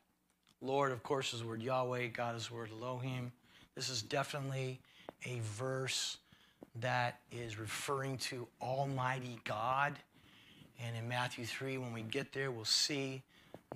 [0.61, 2.07] Lord, of course, is the word Yahweh.
[2.07, 3.31] God is the word Elohim.
[3.75, 4.79] This is definitely
[5.25, 6.17] a verse
[6.75, 9.97] that is referring to Almighty God.
[10.81, 13.21] And in Matthew 3, when we get there, we'll see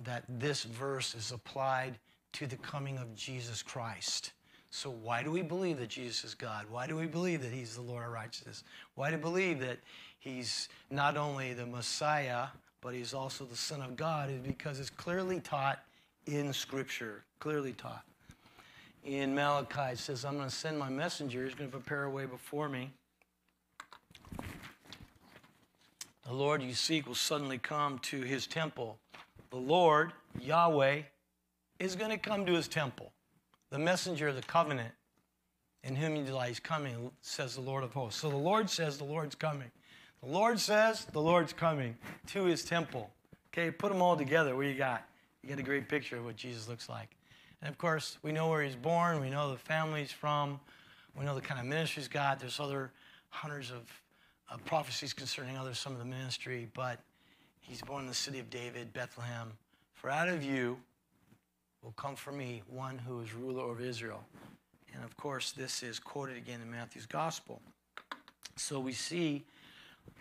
[0.04, 1.98] that this verse is applied
[2.32, 4.32] to the coming of Jesus Christ.
[4.70, 6.66] So, why do we believe that Jesus is God?
[6.68, 8.64] Why do we believe that He's the Lord of righteousness?
[8.96, 9.78] Why do we believe that
[10.18, 12.46] He's not only the Messiah,
[12.84, 14.30] but He's also the Son of God?
[14.30, 15.80] Is because it's clearly taught
[16.26, 18.04] in Scripture, clearly taught.
[19.04, 21.44] In Malachi, it says, I'm going to send my messenger.
[21.44, 22.90] He's going to prepare a way before me.
[26.26, 28.98] The Lord you seek will suddenly come to his temple.
[29.50, 31.02] The Lord, Yahweh,
[31.78, 33.12] is going to come to his temple.
[33.70, 34.92] The messenger of the covenant
[35.82, 38.20] in whom you delight is coming, says the Lord of hosts.
[38.20, 39.70] So the Lord says the Lord's coming.
[40.24, 41.96] The Lord says the Lord's coming
[42.28, 43.10] to his temple.
[43.52, 44.56] Okay, put them all together.
[44.56, 45.06] What you got?
[45.42, 47.10] You get a great picture of what Jesus looks like.
[47.60, 49.20] And of course, we know where he's born.
[49.20, 50.58] We know the family he's from.
[51.14, 52.40] We know the kind of ministry he's got.
[52.40, 52.90] There's other
[53.28, 57.00] hundreds of prophecies concerning other some of the ministry, but
[57.60, 59.52] he's born in the city of David, Bethlehem.
[59.92, 60.78] For out of you
[61.82, 64.24] will come for me one who is ruler over Israel.
[64.94, 67.60] And of course, this is quoted again in Matthew's gospel.
[68.56, 69.44] So we see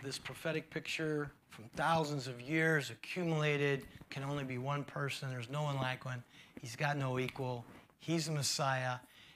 [0.04, 5.30] this prophetic picture from thousands of years accumulated can only be one person.
[5.30, 6.24] There's no one like one.
[6.62, 7.66] He's got no equal.
[8.00, 8.96] He's the Messiah.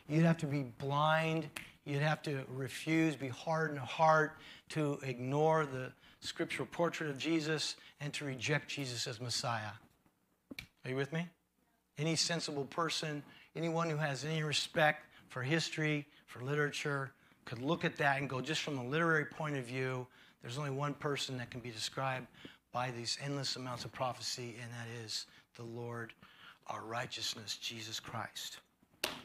[0.09, 1.49] You'd have to be blind.
[1.85, 4.37] You'd have to refuse, be hard hardened heart
[4.69, 9.71] to ignore the scriptural portrait of Jesus and to reject Jesus as Messiah.
[10.83, 11.27] Are you with me?
[11.97, 13.23] Any sensible person,
[13.55, 17.11] anyone who has any respect for history, for literature,
[17.45, 20.05] could look at that and go, just from a literary point of view,
[20.47, 22.25] there's only one person that can be described
[22.71, 25.25] by these endless amounts of prophecy, and that is
[25.57, 26.13] the Lord,
[26.67, 28.59] our righteousness, Jesus Christ.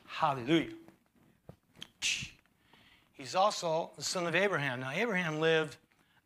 [0.04, 0.72] Hallelujah.
[3.12, 4.80] He's also the son of Abraham.
[4.80, 5.76] Now, Abraham lived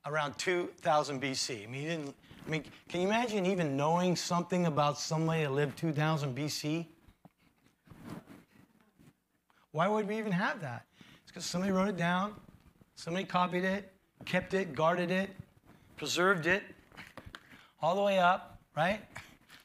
[0.07, 1.65] around 2000 BC.
[1.65, 2.15] I mean, he didn't,
[2.47, 6.87] I mean, can you imagine even knowing something about somebody that lived 2000 BC?
[9.73, 10.87] Why would we even have that?
[11.21, 12.33] It's because somebody wrote it down,
[12.95, 13.93] somebody copied it,
[14.25, 15.31] kept it, guarded it,
[15.97, 16.63] preserved it,
[17.83, 19.01] all the way up, right?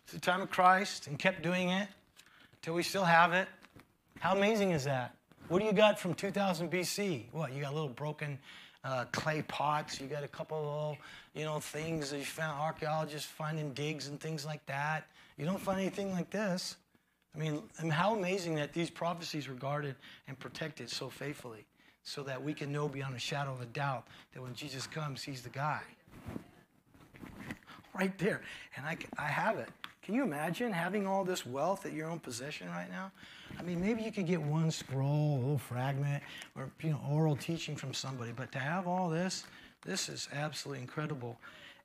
[0.07, 1.87] To the time of Christ, and kept doing it
[2.61, 3.47] till we still have it.
[4.19, 5.15] How amazing is that?
[5.47, 7.25] What do you got from 2000 BC?
[7.31, 8.37] What, you got little broken
[8.83, 10.97] uh, clay pots, you got a couple of little,
[11.33, 15.07] you know, things that you found, archaeologists finding digs and things like that.
[15.37, 16.77] You don't find anything like this.
[17.35, 19.95] I mean, I mean, how amazing that these prophecies were guarded
[20.27, 21.65] and protected so faithfully
[22.03, 25.23] so that we can know beyond a shadow of a doubt that when Jesus comes,
[25.23, 25.81] he's the guy.
[27.93, 28.41] Right there.
[28.75, 29.69] And I, I have it.
[30.03, 33.11] Can you imagine having all this wealth at your own possession right now?
[33.59, 36.23] I mean, maybe you could get one scroll, a little fragment,
[36.55, 39.45] or you know, oral teaching from somebody, but to have all this,
[39.85, 41.37] this is absolutely incredible.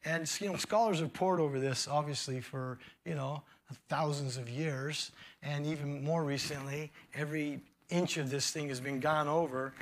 [0.05, 3.43] And you know, scholars have pored over this obviously for you know
[3.89, 5.11] thousands of years,
[5.43, 9.72] and even more recently, every inch of this thing has been gone over.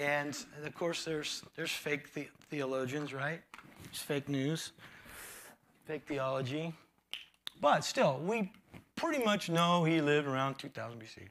[0.00, 3.40] And of course, there's there's fake the- theologians, right?
[3.84, 4.72] It's fake news,
[5.86, 6.72] fake theology.
[7.60, 8.50] But still, we
[8.96, 11.28] pretty much know he lived around 2000 BC.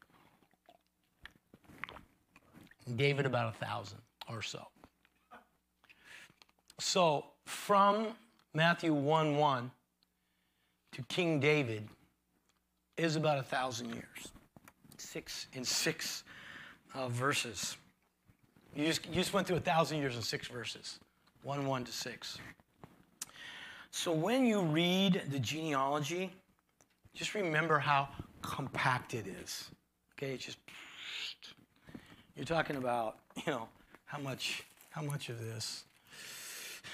[2.96, 4.68] David about a thousand or so.
[6.80, 8.08] So from
[8.54, 9.72] Matthew 1 1
[10.94, 11.88] to King David
[12.98, 14.32] is about a thousand years.
[15.12, 16.24] Six in six
[16.96, 17.76] uh, verses.
[18.74, 21.00] You just, you just went through a thousand years in six verses.
[21.44, 22.38] 1 1 to 6.
[23.90, 26.32] So when you read the genealogy,
[27.14, 28.08] just remember how
[28.42, 29.70] compact it is.
[30.14, 30.60] Okay, it's just
[32.38, 33.68] you're talking about, you know,
[34.06, 35.84] how much how much of this,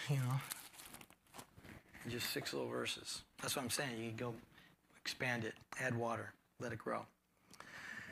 [0.10, 0.42] you know,
[2.10, 3.22] just six little verses.
[3.44, 4.02] That's what I'm saying.
[4.02, 4.34] You can go
[5.00, 7.06] expand it, add water, let it grow.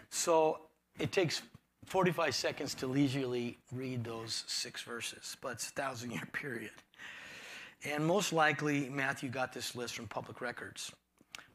[0.09, 0.59] So
[0.99, 1.41] it takes
[1.85, 6.71] 45 seconds to leisurely read those six verses, but it's a thousand year period.
[7.83, 10.91] And most likely, Matthew got this list from public records.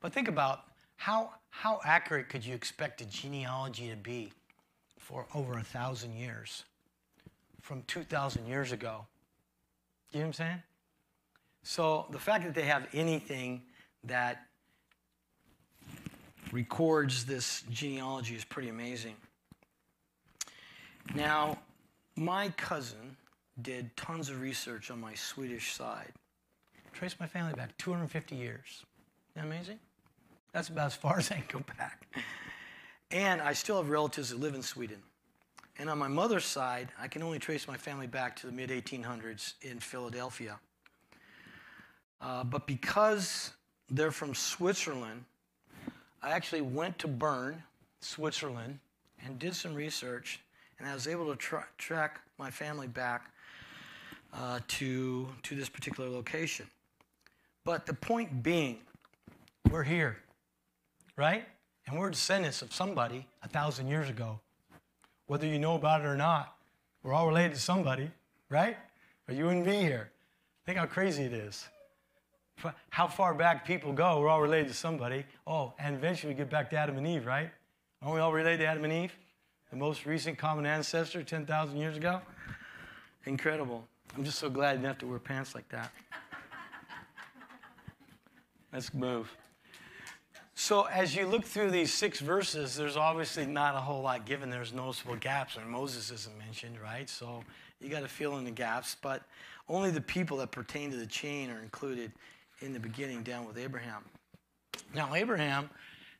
[0.01, 0.65] But think about
[0.97, 4.33] how, how accurate could you expect a genealogy to be
[4.99, 6.65] for over a thousand years
[7.61, 9.07] from 2,000 years ago?
[10.13, 10.63] You know what I'm saying?
[11.63, 13.63] So the fact that they have anything
[14.05, 14.47] that
[16.53, 19.15] records this genealogy is pretty amazing.
[21.15, 21.59] Now,
[22.17, 23.17] my cousin
[23.63, 26.13] did tons of research on my Swedish side.
[26.93, 28.85] Traced my family back 250 years.
[29.37, 29.79] Isn't that amazing?
[30.53, 32.07] That's about as far as I can go back.
[33.11, 34.99] And I still have relatives that live in Sweden.
[35.79, 38.71] And on my mother's side, I can only trace my family back to the mid
[38.71, 40.59] 1800s in Philadelphia.
[42.21, 43.53] Uh, but because
[43.89, 45.25] they're from Switzerland,
[46.23, 47.63] I actually went to Bern,
[48.01, 48.79] Switzerland,
[49.25, 50.41] and did some research,
[50.79, 53.31] and I was able to tra- track my family back
[54.35, 56.67] uh, to, to this particular location.
[57.65, 58.79] But the point being,
[59.71, 60.19] we're here,
[61.17, 61.45] right?
[61.87, 64.41] And we're descendants of somebody a thousand years ago.
[65.27, 66.57] Whether you know about it or not,
[67.03, 68.11] we're all related to somebody,
[68.49, 68.77] right?
[69.29, 70.11] Or you wouldn't be here.
[70.67, 71.67] Think how crazy it is.
[72.91, 75.25] How far back people go, we're all related to somebody.
[75.47, 77.51] Oh, and eventually we get back to Adam and Eve, right?
[78.03, 79.13] Aren't we all related to Adam and Eve?
[79.71, 82.21] The most recent common ancestor 10,000 years ago?
[83.27, 83.87] Incredible.
[84.17, 85.93] I'm just so glad I didn't have to wear pants like that.
[88.73, 89.31] Let's move.
[90.55, 94.51] So, as you look through these six verses, there's obviously not a whole lot given.
[94.51, 97.09] There's noticeable gaps, and Moses isn't mentioned, right?
[97.09, 97.43] So,
[97.81, 99.23] you got to fill in the gaps, but
[99.69, 102.13] only the people that pertain to the chain are included
[102.61, 104.05] in the beginning down with Abraham.
[104.95, 105.71] Now, Abraham,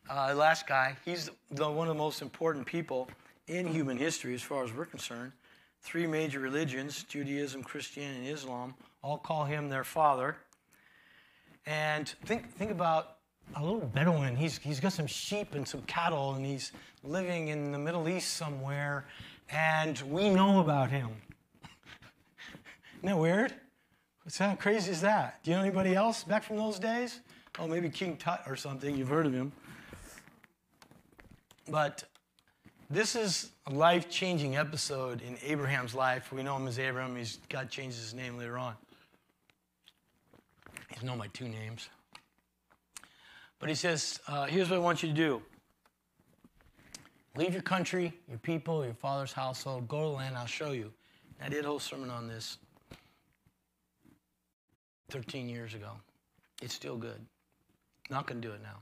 [0.09, 3.09] uh, last guy, he's the, one of the most important people
[3.49, 5.33] in human history as far as we're concerned.
[5.83, 10.37] Three major religions Judaism, Christianity, and Islam all call him their father.
[11.67, 13.17] And think, think about
[13.57, 14.37] a little Bedouin.
[14.37, 16.73] He's, he's got some sheep and some cattle, and he's
[17.03, 19.07] living in the Middle East somewhere,
[19.51, 21.09] and we know about him.
[22.99, 23.55] Isn't that weird?
[24.31, 25.43] What's how crazy is that?
[25.43, 27.19] Do you know anybody else back from those days?
[27.59, 28.97] Oh, maybe King Tut or something.
[28.97, 29.51] You've heard of him.
[31.69, 32.05] But
[32.89, 36.31] this is a life changing episode in Abraham's life.
[36.31, 37.17] We know him as Abraham.
[37.17, 38.75] He's, God changes his name later on.
[40.95, 41.89] He's known by two names.
[43.59, 45.43] But he says, uh, Here's what I want you to do
[47.37, 50.93] leave your country, your people, your father's household, go to the land I'll show you.
[51.45, 52.59] I did a whole sermon on this
[55.11, 55.91] 13 years ago.
[56.63, 57.21] It's still good.
[58.11, 58.79] Not going to do it now.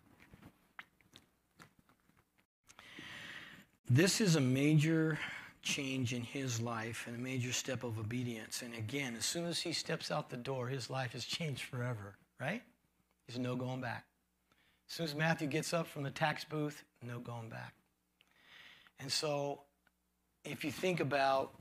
[3.90, 5.18] This is a major
[5.62, 8.62] change in his life and a major step of obedience.
[8.62, 12.16] And again, as soon as he steps out the door, his life has changed forever,
[12.40, 12.62] right?
[13.26, 14.04] There's no going back.
[14.88, 17.74] As soon as Matthew gets up from the tax booth, no going back.
[19.00, 19.60] And so,
[20.44, 21.52] if you think about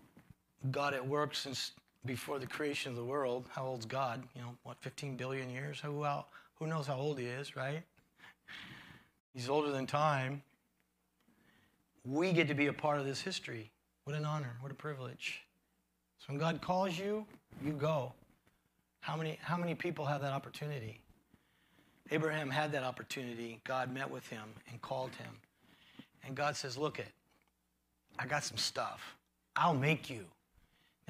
[0.72, 1.72] God at work since
[2.08, 3.46] before the creation of the world.
[3.52, 4.24] How old's God?
[4.36, 5.80] You know, what, 15 billion years?
[5.80, 6.06] Who,
[6.56, 7.84] who knows how old he is, right?
[9.34, 10.41] He's older than time.
[12.04, 13.70] We get to be a part of this history.
[14.06, 15.41] What an honor, what a privilege.
[16.20, 17.26] So when God calls you,
[17.63, 18.13] you go.
[19.02, 21.02] How many, how many people have that opportunity?
[22.10, 23.60] Abraham had that opportunity.
[23.63, 25.34] God met with him and called him.
[26.26, 27.12] And God says, Look it,
[28.17, 29.15] I got some stuff.
[29.56, 30.26] I'll make you.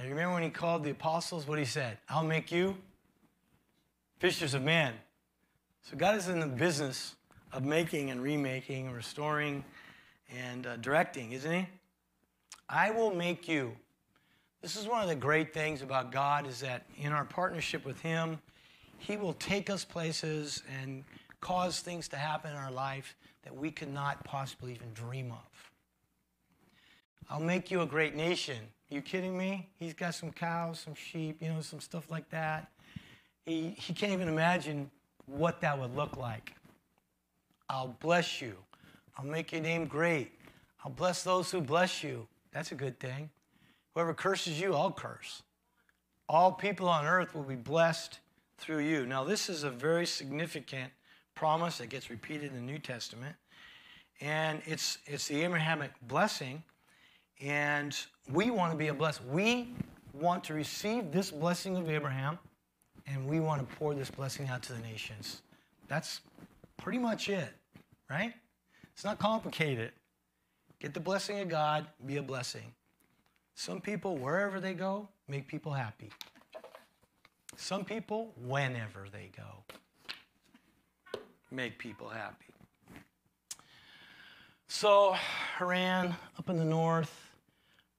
[0.03, 1.97] You remember when he called the apostles, what he said?
[2.07, 2.77] I'll make you
[4.19, 4.93] fishers of men.
[5.81, 7.15] So God is in the business
[7.51, 9.63] of making and remaking, and restoring
[10.36, 11.67] and uh, directing, isn't he?
[12.69, 13.76] I will make you.
[14.61, 17.99] This is one of the great things about God is that in our partnership with
[18.01, 18.39] him,
[18.97, 21.03] he will take us places and
[21.41, 25.72] cause things to happen in our life that we could not possibly even dream of.
[27.30, 28.57] I'll make you a great nation.
[28.89, 29.67] You kidding me?
[29.77, 32.71] He's got some cows, some sheep, you know, some stuff like that.
[33.45, 34.89] He, he can't even imagine
[35.25, 36.53] what that would look like.
[37.69, 38.55] I'll bless you.
[39.17, 40.31] I'll make your name great.
[40.85, 42.27] I'll bless those who bless you.
[42.53, 43.29] That's a good thing.
[43.93, 45.41] Whoever curses you, I'll curse.
[46.29, 48.19] all people on earth will be blessed
[48.57, 49.05] through you.
[49.05, 50.91] Now, this is a very significant
[51.35, 53.35] promise that gets repeated in the New Testament.
[54.19, 56.63] And it's, it's the Abrahamic blessing.
[57.41, 57.95] And
[58.31, 59.31] we want to be a blessing.
[59.31, 59.73] We
[60.13, 62.39] want to receive this blessing of Abraham,
[63.05, 65.41] and we want to pour this blessing out to the nations.
[65.88, 66.21] That's
[66.77, 67.53] pretty much it,
[68.09, 68.33] right?
[68.93, 69.91] It's not complicated.
[70.79, 72.73] Get the blessing of God, be a blessing.
[73.55, 76.11] Some people, wherever they go, make people happy.
[77.55, 81.19] Some people, whenever they go,
[81.49, 82.45] make people happy.
[84.67, 85.15] So,
[85.57, 87.26] Haran up in the north,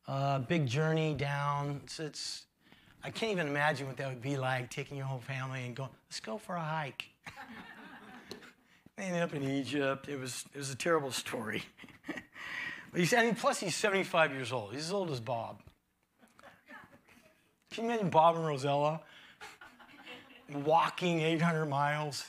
[0.08, 1.80] uh, big journey down.
[1.84, 2.46] It's, it's,
[3.04, 5.90] I can't even imagine what that would be like taking your whole family and going,
[6.08, 7.04] let's go for a hike.
[8.96, 10.08] they ended up in Egypt.
[10.08, 11.62] It was, it was a terrible story.
[12.06, 14.72] but he's, I mean, plus, he's 75 years old.
[14.72, 15.60] He's as old as Bob.
[17.70, 19.00] Can you imagine Bob and Rosella
[20.64, 22.24] walking 800 miles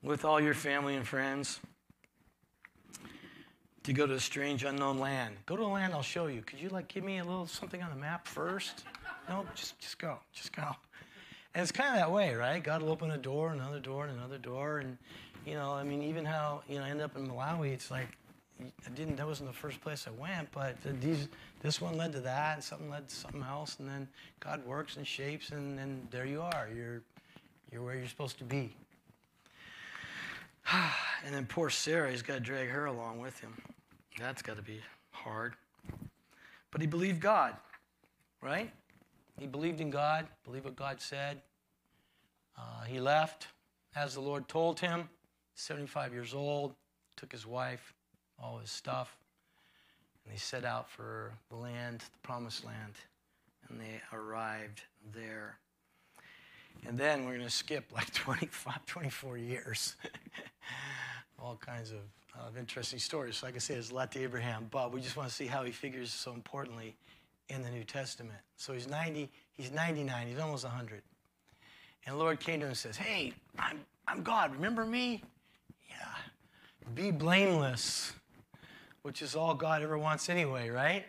[0.00, 1.58] with all your family and friends?
[3.84, 5.36] To go to a strange unknown land.
[5.46, 6.42] Go to a land I'll show you.
[6.42, 8.84] Could you like give me a little something on the map first?
[9.28, 10.18] No, just just go.
[10.32, 10.76] Just go.
[11.54, 12.62] And it's kind of that way, right?
[12.62, 14.96] God will open a door, another door, and another door, and
[15.46, 18.08] you know, I mean, even how you know, I end up in Malawi, it's like
[18.60, 19.16] I didn't.
[19.16, 21.28] That wasn't the first place I went, but these,
[21.62, 24.08] this one led to that, and something led to something else, and then
[24.38, 26.68] God works and shapes, and then there you are.
[26.74, 27.02] You're,
[27.72, 28.74] you're where you're supposed to be.
[31.24, 33.54] and then poor Sarah, he's got to drag her along with him.
[34.18, 34.80] That's got to be
[35.10, 35.54] hard.
[36.70, 37.56] But he believed God,
[38.42, 38.70] right?
[39.38, 41.40] He believed in God, believed what God said.
[42.56, 43.48] Uh, he left
[43.96, 45.08] as the Lord told him,
[45.54, 46.74] 75 years old,
[47.16, 47.94] took his wife,
[48.42, 49.16] all his stuff,
[50.24, 52.94] and they set out for the land, the promised land,
[53.68, 54.82] and they arrived
[55.14, 55.58] there.
[56.86, 59.96] And then we're going to skip like 25, 24 years.
[61.38, 61.98] all kinds of,
[62.38, 63.36] of interesting stories.
[63.36, 65.46] So, like I say, there's a lot to Abraham, but we just want to see
[65.46, 66.96] how he figures so importantly
[67.48, 68.38] in the New Testament.
[68.56, 71.02] So he's 90, he's 99, he's almost 100.
[72.06, 75.22] And the Lord came to him and says, Hey, I'm, I'm God, remember me?
[75.88, 76.92] Yeah.
[76.94, 78.12] Be blameless,
[79.02, 81.04] which is all God ever wants anyway, right?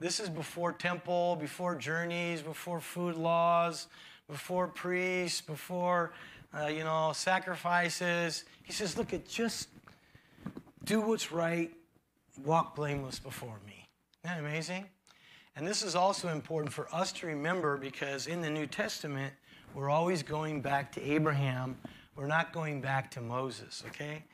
[0.00, 3.86] This is before temple, before journeys, before food laws,
[4.28, 6.12] before priests, before
[6.56, 8.44] uh, you know, sacrifices.
[8.62, 9.68] He says, look at just
[10.84, 11.70] do what's right,
[12.44, 13.88] walk blameless before me.
[14.24, 14.86] Isn't that amazing?
[15.56, 19.32] And this is also important for us to remember because in the New Testament,
[19.74, 21.76] we're always going back to Abraham.
[22.16, 24.24] We're not going back to Moses, okay?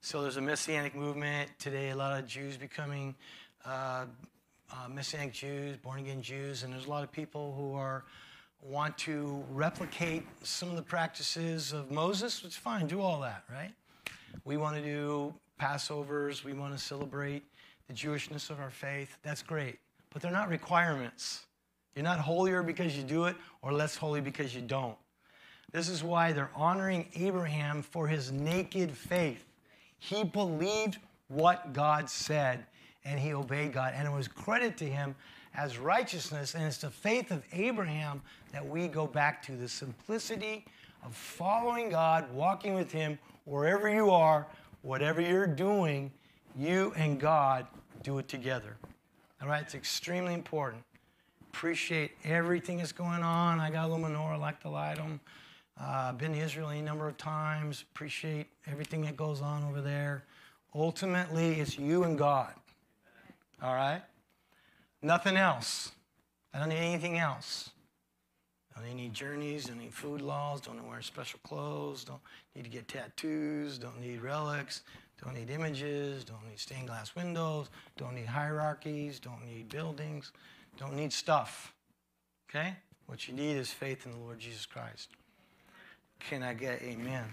[0.00, 3.14] So there's a messianic movement today, a lot of Jews becoming
[3.64, 4.06] uh,
[4.72, 8.04] uh, messianic Jews, born again Jews, and there's a lot of people who are
[8.62, 13.72] want to replicate some of the practices of Moses, it's fine, do all that, right?
[14.44, 17.42] We want to do Passovers, we want to celebrate
[17.88, 19.16] the Jewishness of our faith.
[19.22, 19.78] That's great.
[20.12, 21.46] But they're not requirements.
[21.94, 24.96] You're not holier because you do it or less holy because you don't.
[25.72, 29.44] This is why they're honoring Abraham for his naked faith.
[29.98, 30.98] He believed
[31.28, 32.66] what God said
[33.04, 35.14] and he obeyed God, and it was credit to him
[35.54, 36.54] as righteousness.
[36.54, 38.22] And it's the faith of Abraham
[38.52, 40.64] that we go back to the simplicity
[41.04, 44.46] of following God, walking with Him wherever you are,
[44.82, 46.10] whatever you're doing,
[46.56, 47.66] you and God
[48.02, 48.76] do it together.
[49.42, 50.82] All right, it's extremely important.
[51.52, 53.58] Appreciate everything that's going on.
[53.58, 55.20] I got a little menorah, like to light them.
[55.80, 57.84] Uh, been to Israel a number of times.
[57.94, 60.24] Appreciate everything that goes on over there.
[60.74, 62.52] Ultimately, it's you and God.
[63.62, 64.02] All right?
[65.02, 65.92] Nothing else.
[66.52, 67.70] I don't need anything else.
[68.74, 72.20] Don't need any journeys, don't need food laws, don't wear special clothes, don't
[72.54, 74.82] need to get tattoos, don't need relics,
[75.22, 80.32] don't need images, don't need stained glass windows, don't need hierarchies, don't need buildings,
[80.78, 81.74] don't need stuff.
[82.48, 82.74] Okay?
[83.06, 85.10] What you need is faith in the Lord Jesus Christ.
[86.20, 87.24] Can I get amen?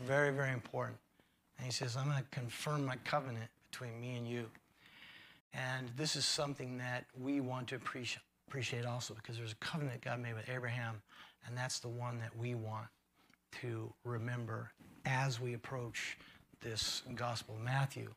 [0.00, 0.98] Very, very important.
[1.56, 4.46] And he says, I'm going to confirm my covenant between me and you.
[5.52, 10.20] And this is something that we want to appreciate, also because there's a covenant God
[10.20, 11.02] made with Abraham,
[11.46, 12.86] and that's the one that we want
[13.60, 14.70] to remember
[15.04, 16.18] as we approach
[16.60, 18.10] this Gospel of Matthew.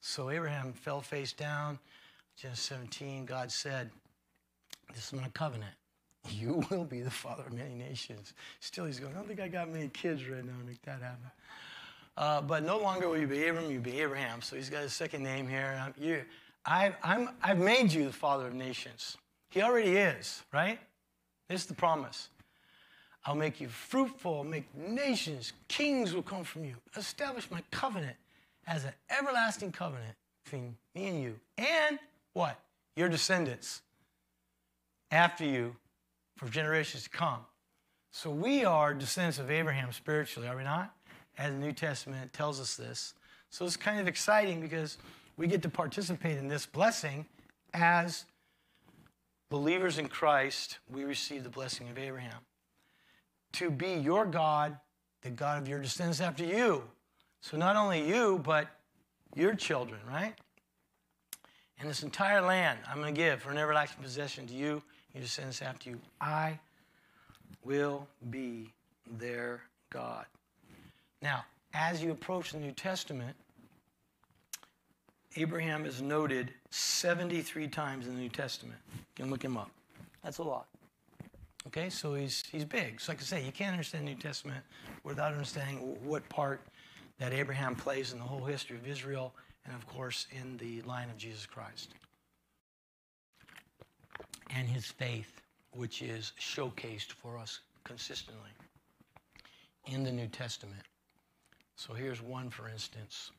[0.00, 1.78] So Abraham fell face down.
[2.36, 3.90] Genesis 17, God said,
[4.94, 5.74] This is my covenant.
[6.30, 8.34] You will be the father of many nations.
[8.60, 11.00] Still, he's going, I don't think I got many kids right now to make that
[11.00, 11.30] happen.
[12.18, 14.42] Uh, but no longer will you be Abram, you'll be Abraham.
[14.42, 15.94] So he's got a second name here.
[15.96, 16.22] You,
[16.64, 19.16] I, I'm, I've made you the father of nations.
[19.50, 20.78] He already is, right?
[21.48, 22.28] This is the promise.
[23.24, 26.74] I'll make you fruitful, make nations, kings will come from you.
[26.96, 28.16] Establish my covenant
[28.66, 31.40] as an everlasting covenant between me and you.
[31.56, 31.98] And
[32.32, 32.58] what?
[32.96, 33.82] Your descendants
[35.10, 35.76] after you
[36.36, 37.40] for generations to come.
[38.10, 40.94] So we are descendants of Abraham spiritually, are we not?
[41.36, 43.14] As the New Testament tells us this.
[43.50, 44.98] So it's kind of exciting because
[45.38, 47.24] we get to participate in this blessing
[47.72, 48.26] as
[49.48, 50.78] believers in Christ.
[50.92, 52.40] We receive the blessing of Abraham.
[53.52, 54.76] To be your God,
[55.22, 56.82] the God of your descendants after you.
[57.40, 58.66] So not only you, but
[59.34, 60.34] your children, right?
[61.78, 64.82] And this entire land I'm going to give for an everlasting possession to you,
[65.14, 66.00] your descendants after you.
[66.20, 66.58] I
[67.64, 68.72] will be
[69.18, 70.26] their God.
[71.22, 73.36] Now, as you approach the New Testament,
[75.36, 78.78] Abraham is noted 73 times in the New Testament.
[78.96, 79.70] You can look him up.
[80.22, 80.66] That's a lot.
[81.66, 83.00] Okay, so he's, he's big.
[83.00, 84.64] So, like I say, you can't understand the New Testament
[85.04, 86.60] without understanding what part
[87.18, 89.34] that Abraham plays in the whole history of Israel
[89.66, 91.90] and, of course, in the line of Jesus Christ.
[94.50, 98.50] And his faith, which is showcased for us consistently
[99.86, 100.82] in the New Testament.
[101.76, 103.30] So here's one, for instance,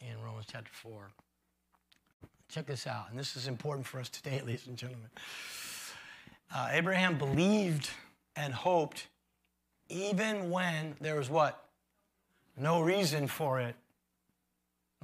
[0.00, 1.10] in Romans chapter 4.
[2.48, 5.10] Check this out, and this is important for us today, ladies and gentlemen.
[6.54, 7.90] Uh, Abraham believed
[8.36, 9.08] and hoped
[9.88, 11.64] even when there was what?
[12.56, 13.74] No reason for it.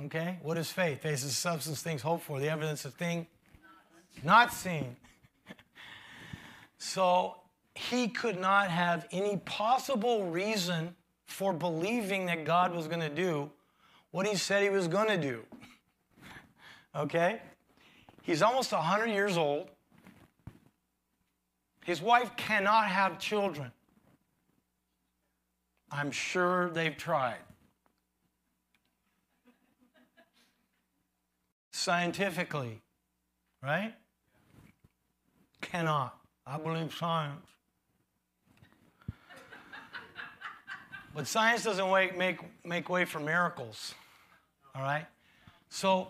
[0.05, 0.38] Okay?
[0.43, 1.03] What is faith?
[1.03, 3.26] Faith is the substance things hoped for, the evidence of thing
[4.22, 4.97] not seen.
[6.78, 7.36] so
[7.74, 10.95] he could not have any possible reason
[11.26, 13.51] for believing that God was going to do
[14.11, 15.42] what he said he was going to do.
[16.94, 17.40] Okay?
[18.22, 19.70] He's almost 100 years old.
[21.84, 23.72] His wife cannot have children.
[25.90, 27.38] I'm sure they've tried.
[31.72, 32.80] Scientifically,
[33.62, 33.94] right?
[35.61, 36.16] Cannot.
[36.46, 37.46] I believe science.
[41.14, 43.94] But science doesn't make, make, make way for miracles.
[44.80, 45.06] All right?
[45.68, 46.08] So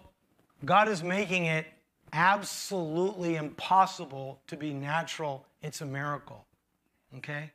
[0.64, 1.66] God is making it
[2.12, 5.44] absolutely impossible to be natural.
[5.60, 6.46] It's a miracle.
[7.18, 7.50] Okay?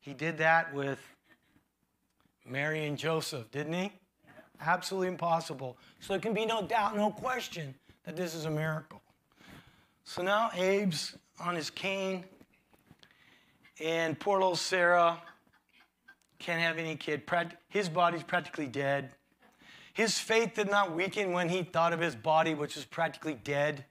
[0.00, 0.98] He did that with
[2.44, 3.92] Mary and Joseph, didn't he?
[4.60, 5.76] Absolutely impossible.
[6.00, 7.72] So there can be no doubt, no question
[8.04, 9.00] that this is a miracle.
[10.02, 12.24] So now Abe's on his cane,
[13.78, 15.22] and poor little Sarah
[16.40, 17.22] can't have any kid.
[17.68, 19.14] His body's practically dead.
[20.00, 23.84] His faith did not weaken when he thought of his body, which was practically dead,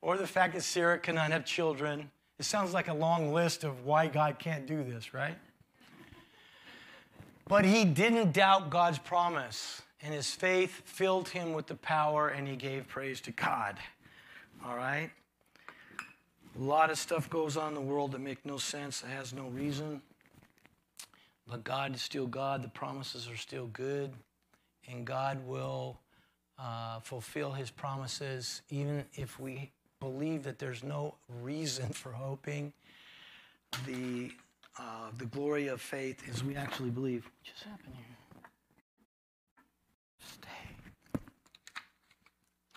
[0.00, 2.12] or the fact that Sarah cannot have children.
[2.38, 5.36] It sounds like a long list of why God can't do this, right?
[7.48, 12.46] But he didn't doubt God's promise, and his faith filled him with the power, and
[12.46, 13.76] he gave praise to God.
[14.64, 15.10] All right?
[16.56, 19.32] A lot of stuff goes on in the world that make no sense, that has
[19.32, 20.00] no reason.
[21.48, 22.62] But God is still God.
[22.62, 24.12] The promises are still good.
[24.90, 25.98] And God will
[26.58, 29.70] uh, fulfill his promises even if we
[30.00, 32.72] believe that there's no reason for hoping.
[33.86, 34.30] The,
[34.78, 37.24] uh, the glory of faith is we actually believe.
[37.24, 38.42] What just happened here?
[40.20, 41.20] Stay.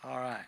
[0.03, 0.45] All right.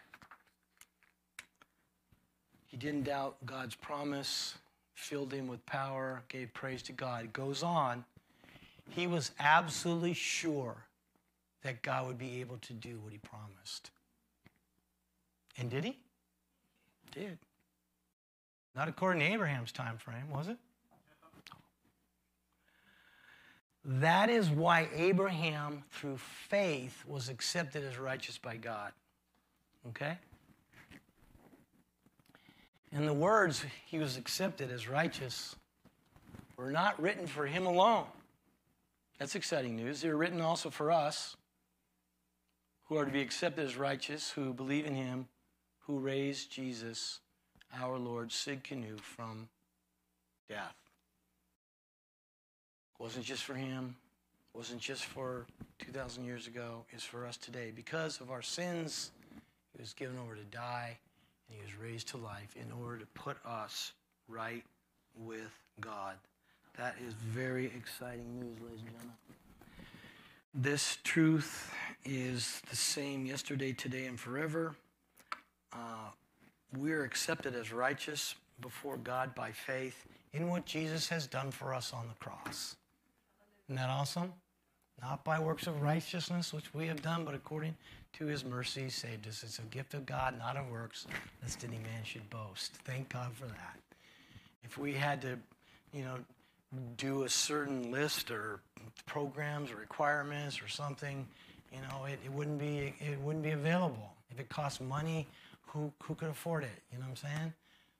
[2.67, 4.55] He didn't doubt God's promise,
[4.95, 7.25] filled him with power, gave praise to God.
[7.25, 8.03] It goes on
[8.89, 10.85] he was absolutely sure
[11.63, 13.91] that God would be able to do what he promised.
[15.57, 15.97] And did he?
[17.11, 17.37] Did.
[18.75, 20.57] Not according to Abraham's time frame, was it?
[23.85, 28.93] That is why Abraham, through faith, was accepted as righteous by God.
[29.89, 30.17] Okay?
[32.93, 35.55] And the words he was accepted as righteous
[36.55, 38.05] were not written for him alone.
[39.19, 40.01] That's exciting news.
[40.01, 41.35] They were written also for us
[42.93, 45.27] who are to be accepted as righteous, who believe in him,
[45.87, 47.21] who raised Jesus,
[47.81, 49.49] our Lord, Tsidkenu, from
[50.47, 50.75] death.
[52.93, 53.95] It wasn't just for him,
[54.53, 55.47] it wasn't just for
[55.79, 57.71] 2,000 years ago, it's for us today.
[57.75, 59.09] Because of our sins,
[59.75, 60.95] he was given over to die,
[61.49, 63.93] and he was raised to life in order to put us
[64.27, 64.63] right
[65.17, 65.49] with
[65.81, 66.13] God.
[66.77, 69.15] That is very exciting news, ladies and gentlemen.
[70.55, 71.73] This truth
[72.05, 74.75] is the same yesterday, today, and forever.
[75.73, 76.11] Uh,
[76.77, 81.91] we're accepted as righteous before God by faith in what Jesus has done for us
[81.91, 82.75] on the cross.
[83.67, 84.31] Isn't that awesome?
[85.01, 87.75] Not by works of righteousness, which we have done, but according
[88.13, 89.41] to his mercy, saved us.
[89.41, 91.07] It's a gift of God, not of works,
[91.41, 92.73] lest any man should boast.
[92.85, 93.79] Thank God for that.
[94.63, 95.39] If we had to,
[95.93, 96.17] you know,
[96.97, 98.61] do a certain list or
[99.05, 101.27] programs or requirements or something,
[101.71, 104.13] you know, it, it wouldn't be it wouldn't be available.
[104.31, 105.27] If it costs money,
[105.67, 106.81] who who could afford it?
[106.91, 107.53] You know what I'm saying?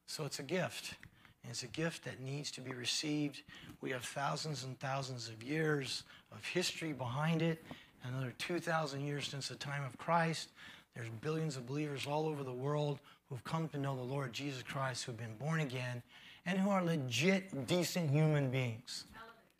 [0.07, 0.95] So it's a gift.
[1.43, 3.41] And it's a gift that needs to be received.
[3.82, 7.63] We have thousands and thousands of years of history behind it,
[8.05, 10.49] another 2,000 years since the time of Christ.
[10.95, 14.63] There's billions of believers all over the world who've come to know the Lord Jesus
[14.63, 16.01] Christ, who've been born again,
[16.45, 19.05] and who are legit, decent human beings.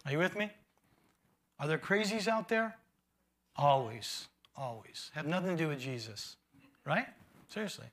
[0.05, 0.51] Are you with me?
[1.59, 2.75] Are there crazies out there?
[3.55, 4.27] Always,
[4.57, 5.11] always.
[5.13, 6.36] Have nothing to do with Jesus,
[6.86, 7.07] right?
[7.49, 7.86] Seriously.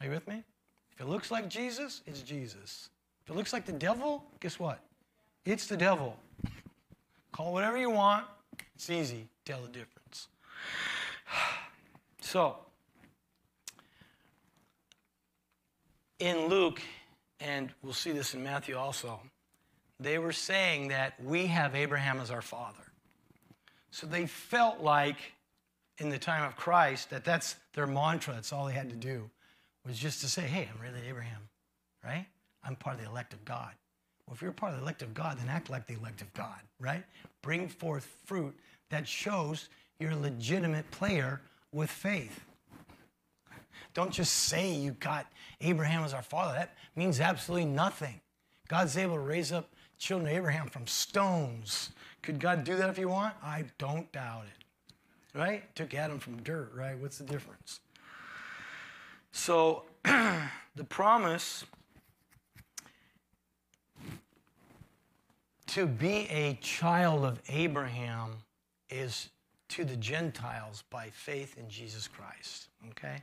[0.00, 0.42] Are you with me?
[0.92, 2.88] If it looks like Jesus, it's Jesus.
[3.24, 4.80] If it looks like the devil, guess what?
[5.44, 6.16] It's the devil.
[7.32, 8.26] Call whatever you want.
[8.74, 9.28] It's easy.
[9.44, 10.28] Tell the difference.
[12.20, 12.56] So,
[16.18, 16.80] in Luke,
[17.40, 19.20] and we'll see this in Matthew also,
[20.00, 22.92] they were saying that we have Abraham as our father.
[23.90, 25.16] So they felt like
[25.98, 29.30] in the time of Christ that that's their mantra, that's all they had to do
[29.86, 31.40] was just to say, hey, I'm really Abraham,
[32.02, 32.26] right?
[32.64, 33.70] I'm part of the elect of God.
[34.26, 36.32] Well, if you're part of the elect of God, then act like the elect of
[36.32, 37.04] God, right?
[37.42, 38.58] Bring forth fruit
[38.90, 39.68] that shows
[39.98, 41.40] you're a legitimate player
[41.72, 42.40] with faith.
[43.94, 45.26] Don't just say you got
[45.60, 46.54] Abraham as our father.
[46.54, 48.20] That means absolutely nothing.
[48.68, 51.90] God's able to raise up children of Abraham from stones.
[52.22, 53.34] Could God do that if you want?
[53.42, 55.38] I don't doubt it.
[55.38, 55.74] Right?
[55.74, 56.98] Took Adam from dirt, right?
[56.98, 57.80] What's the difference?
[59.32, 61.64] So the promise
[65.68, 68.30] to be a child of Abraham
[68.90, 69.30] is
[69.70, 72.68] to the Gentiles by faith in Jesus Christ.
[72.90, 73.22] Okay?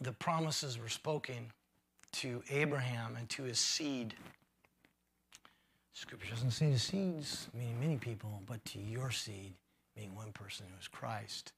[0.00, 1.52] The promises were spoken
[2.12, 4.14] to Abraham and to his seed.
[5.92, 9.52] Scripture doesn't say the seeds, meaning many people, but to your seed,
[9.94, 11.52] meaning one person who is Christ.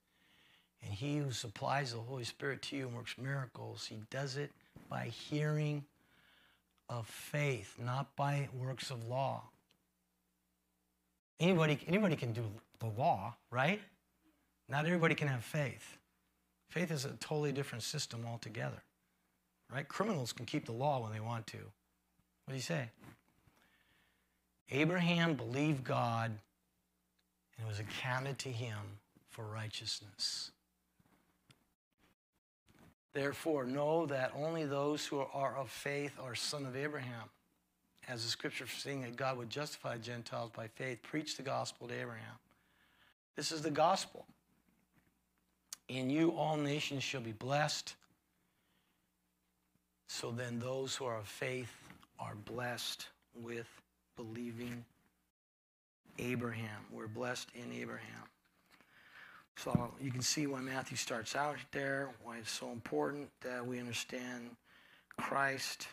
[0.82, 4.50] And he who supplies the Holy Spirit to you and works miracles, he does it
[4.88, 5.84] by hearing
[6.88, 9.42] of faith, not by works of law.
[11.38, 12.44] Anybody, anybody can do
[12.80, 13.80] the law, right?
[14.68, 15.98] Not everybody can have faith.
[16.72, 18.82] Faith is a totally different system altogether,
[19.70, 19.86] right?
[19.86, 21.58] Criminals can keep the law when they want to.
[21.58, 22.88] What do you say?
[24.70, 28.78] Abraham believed God and it was accounted to him
[29.28, 30.50] for righteousness.
[33.12, 37.28] Therefore, know that only those who are of faith are son of Abraham.
[38.08, 41.94] As the scripture saying that God would justify Gentiles by faith, preach the gospel to
[41.94, 42.38] Abraham.
[43.36, 44.24] This is the gospel.
[45.88, 47.94] In you all nations shall be blessed.
[50.08, 51.72] So then those who are of faith
[52.18, 53.68] are blessed with
[54.16, 54.84] believing
[56.18, 56.86] Abraham.
[56.90, 58.28] We're blessed in Abraham.
[59.56, 63.78] So you can see why Matthew starts out there, why it's so important that we
[63.78, 64.50] understand
[65.18, 65.88] Christ,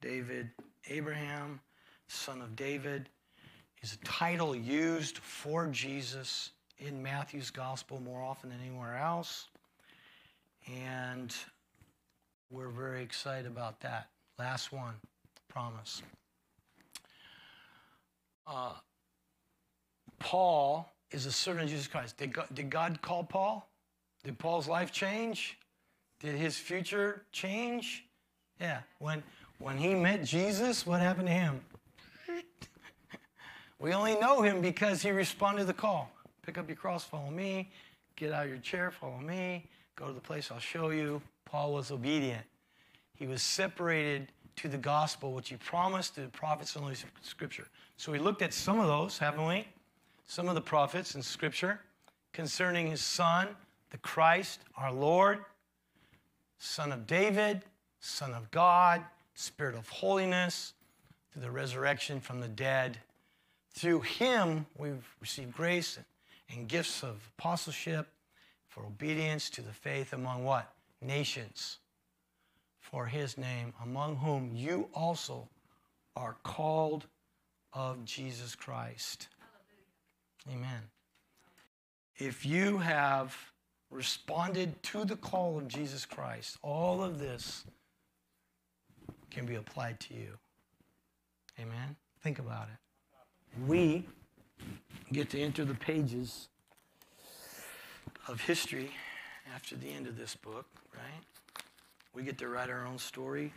[0.00, 0.50] David,
[0.88, 1.60] Abraham,
[2.08, 3.08] son of David,
[3.82, 9.46] is a title used for Jesus in Matthew's gospel more often than anywhere else.
[10.66, 11.34] And
[12.50, 14.08] we're very excited about that.
[14.38, 14.94] Last one,
[15.48, 16.02] promise.
[18.46, 18.72] Uh,
[20.18, 22.16] Paul is a servant of Jesus Christ.
[22.16, 23.68] Did God, did God call Paul?
[24.24, 25.58] Did Paul's life change?
[26.20, 28.04] Did his future change?
[28.60, 28.80] Yeah.
[28.98, 29.22] When,
[29.58, 31.60] when he met Jesus, what happened to him?
[33.78, 36.10] we only know him because he responded to the call.
[36.48, 37.68] Pick up your cross, follow me.
[38.16, 39.68] Get out of your chair, follow me.
[39.96, 41.20] Go to the place I'll show you.
[41.44, 42.42] Paul was obedient.
[43.14, 47.66] He was separated to the gospel, which he promised to the prophets and the scripture.
[47.98, 49.66] So we looked at some of those, haven't we?
[50.24, 51.80] some of the prophets in Scripture
[52.32, 53.48] concerning his son,
[53.90, 55.38] the Christ, our Lord,
[56.58, 57.62] son of David,
[58.00, 59.02] son of God,
[59.34, 60.72] spirit of holiness,
[61.30, 62.98] through the resurrection from the dead.
[63.72, 65.98] Through him, we've received grace
[66.52, 68.08] and gifts of apostleship
[68.68, 70.72] for obedience to the faith among what?
[71.00, 71.78] Nations.
[72.80, 75.48] For his name, among whom you also
[76.16, 77.06] are called
[77.72, 79.28] of Jesus Christ.
[80.50, 80.82] Amen.
[82.16, 83.36] If you have
[83.90, 87.64] responded to the call of Jesus Christ, all of this
[89.30, 90.38] can be applied to you.
[91.60, 91.96] Amen?
[92.22, 93.66] Think about it.
[93.66, 94.06] We
[95.12, 96.48] get to enter the pages
[98.26, 98.90] of history
[99.54, 101.24] after the end of this book, right?
[102.14, 103.52] We get to write our own story.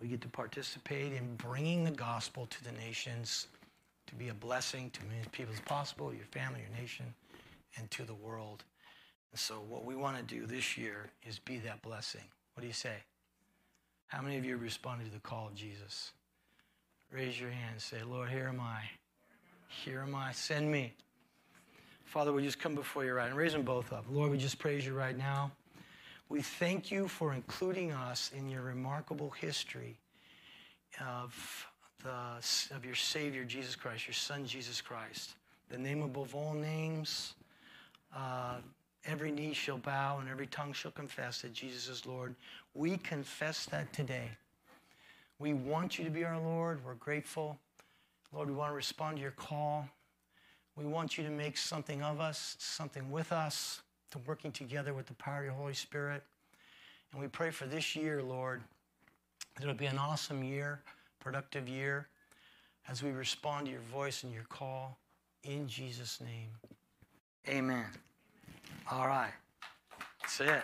[0.00, 3.48] We get to participate in bringing the gospel to the nations
[4.06, 7.06] to be a blessing to as many people as possible, your family, your nation,
[7.76, 8.64] and to the world.
[9.32, 12.24] And so, what we want to do this year is be that blessing.
[12.54, 12.96] What do you say?
[14.08, 16.12] How many of you responded to the call of Jesus?
[17.10, 17.80] Raise your hand.
[17.80, 18.82] Say, Lord, here am I.
[19.68, 20.32] Here am I.
[20.32, 20.92] Send me.
[22.04, 24.04] Father, we just come before you right and raise them both up.
[24.10, 25.50] Lord, we just praise you right now.
[26.28, 29.98] We thank you for including us in your remarkable history
[31.00, 31.66] of,
[32.02, 35.34] the, of your Savior, Jesus Christ, your Son, Jesus Christ.
[35.70, 37.34] The name above all names.
[38.14, 38.56] Uh,
[39.06, 42.34] every knee shall bow and every tongue shall confess that Jesus is Lord.
[42.74, 44.30] We confess that today.
[45.38, 46.84] We want you to be our Lord.
[46.84, 47.58] We're grateful.
[48.34, 49.88] Lord, we want to respond to your call.
[50.76, 55.06] We want you to make something of us, something with us, to working together with
[55.06, 56.24] the power of your Holy Spirit.
[57.12, 58.60] And we pray for this year, Lord,
[59.54, 60.80] that it'll be an awesome year,
[61.20, 62.08] productive year,
[62.88, 64.98] as we respond to your voice and your call.
[65.44, 66.50] In Jesus' name,
[67.48, 67.86] amen.
[68.90, 69.32] All right.
[70.22, 70.62] That's it.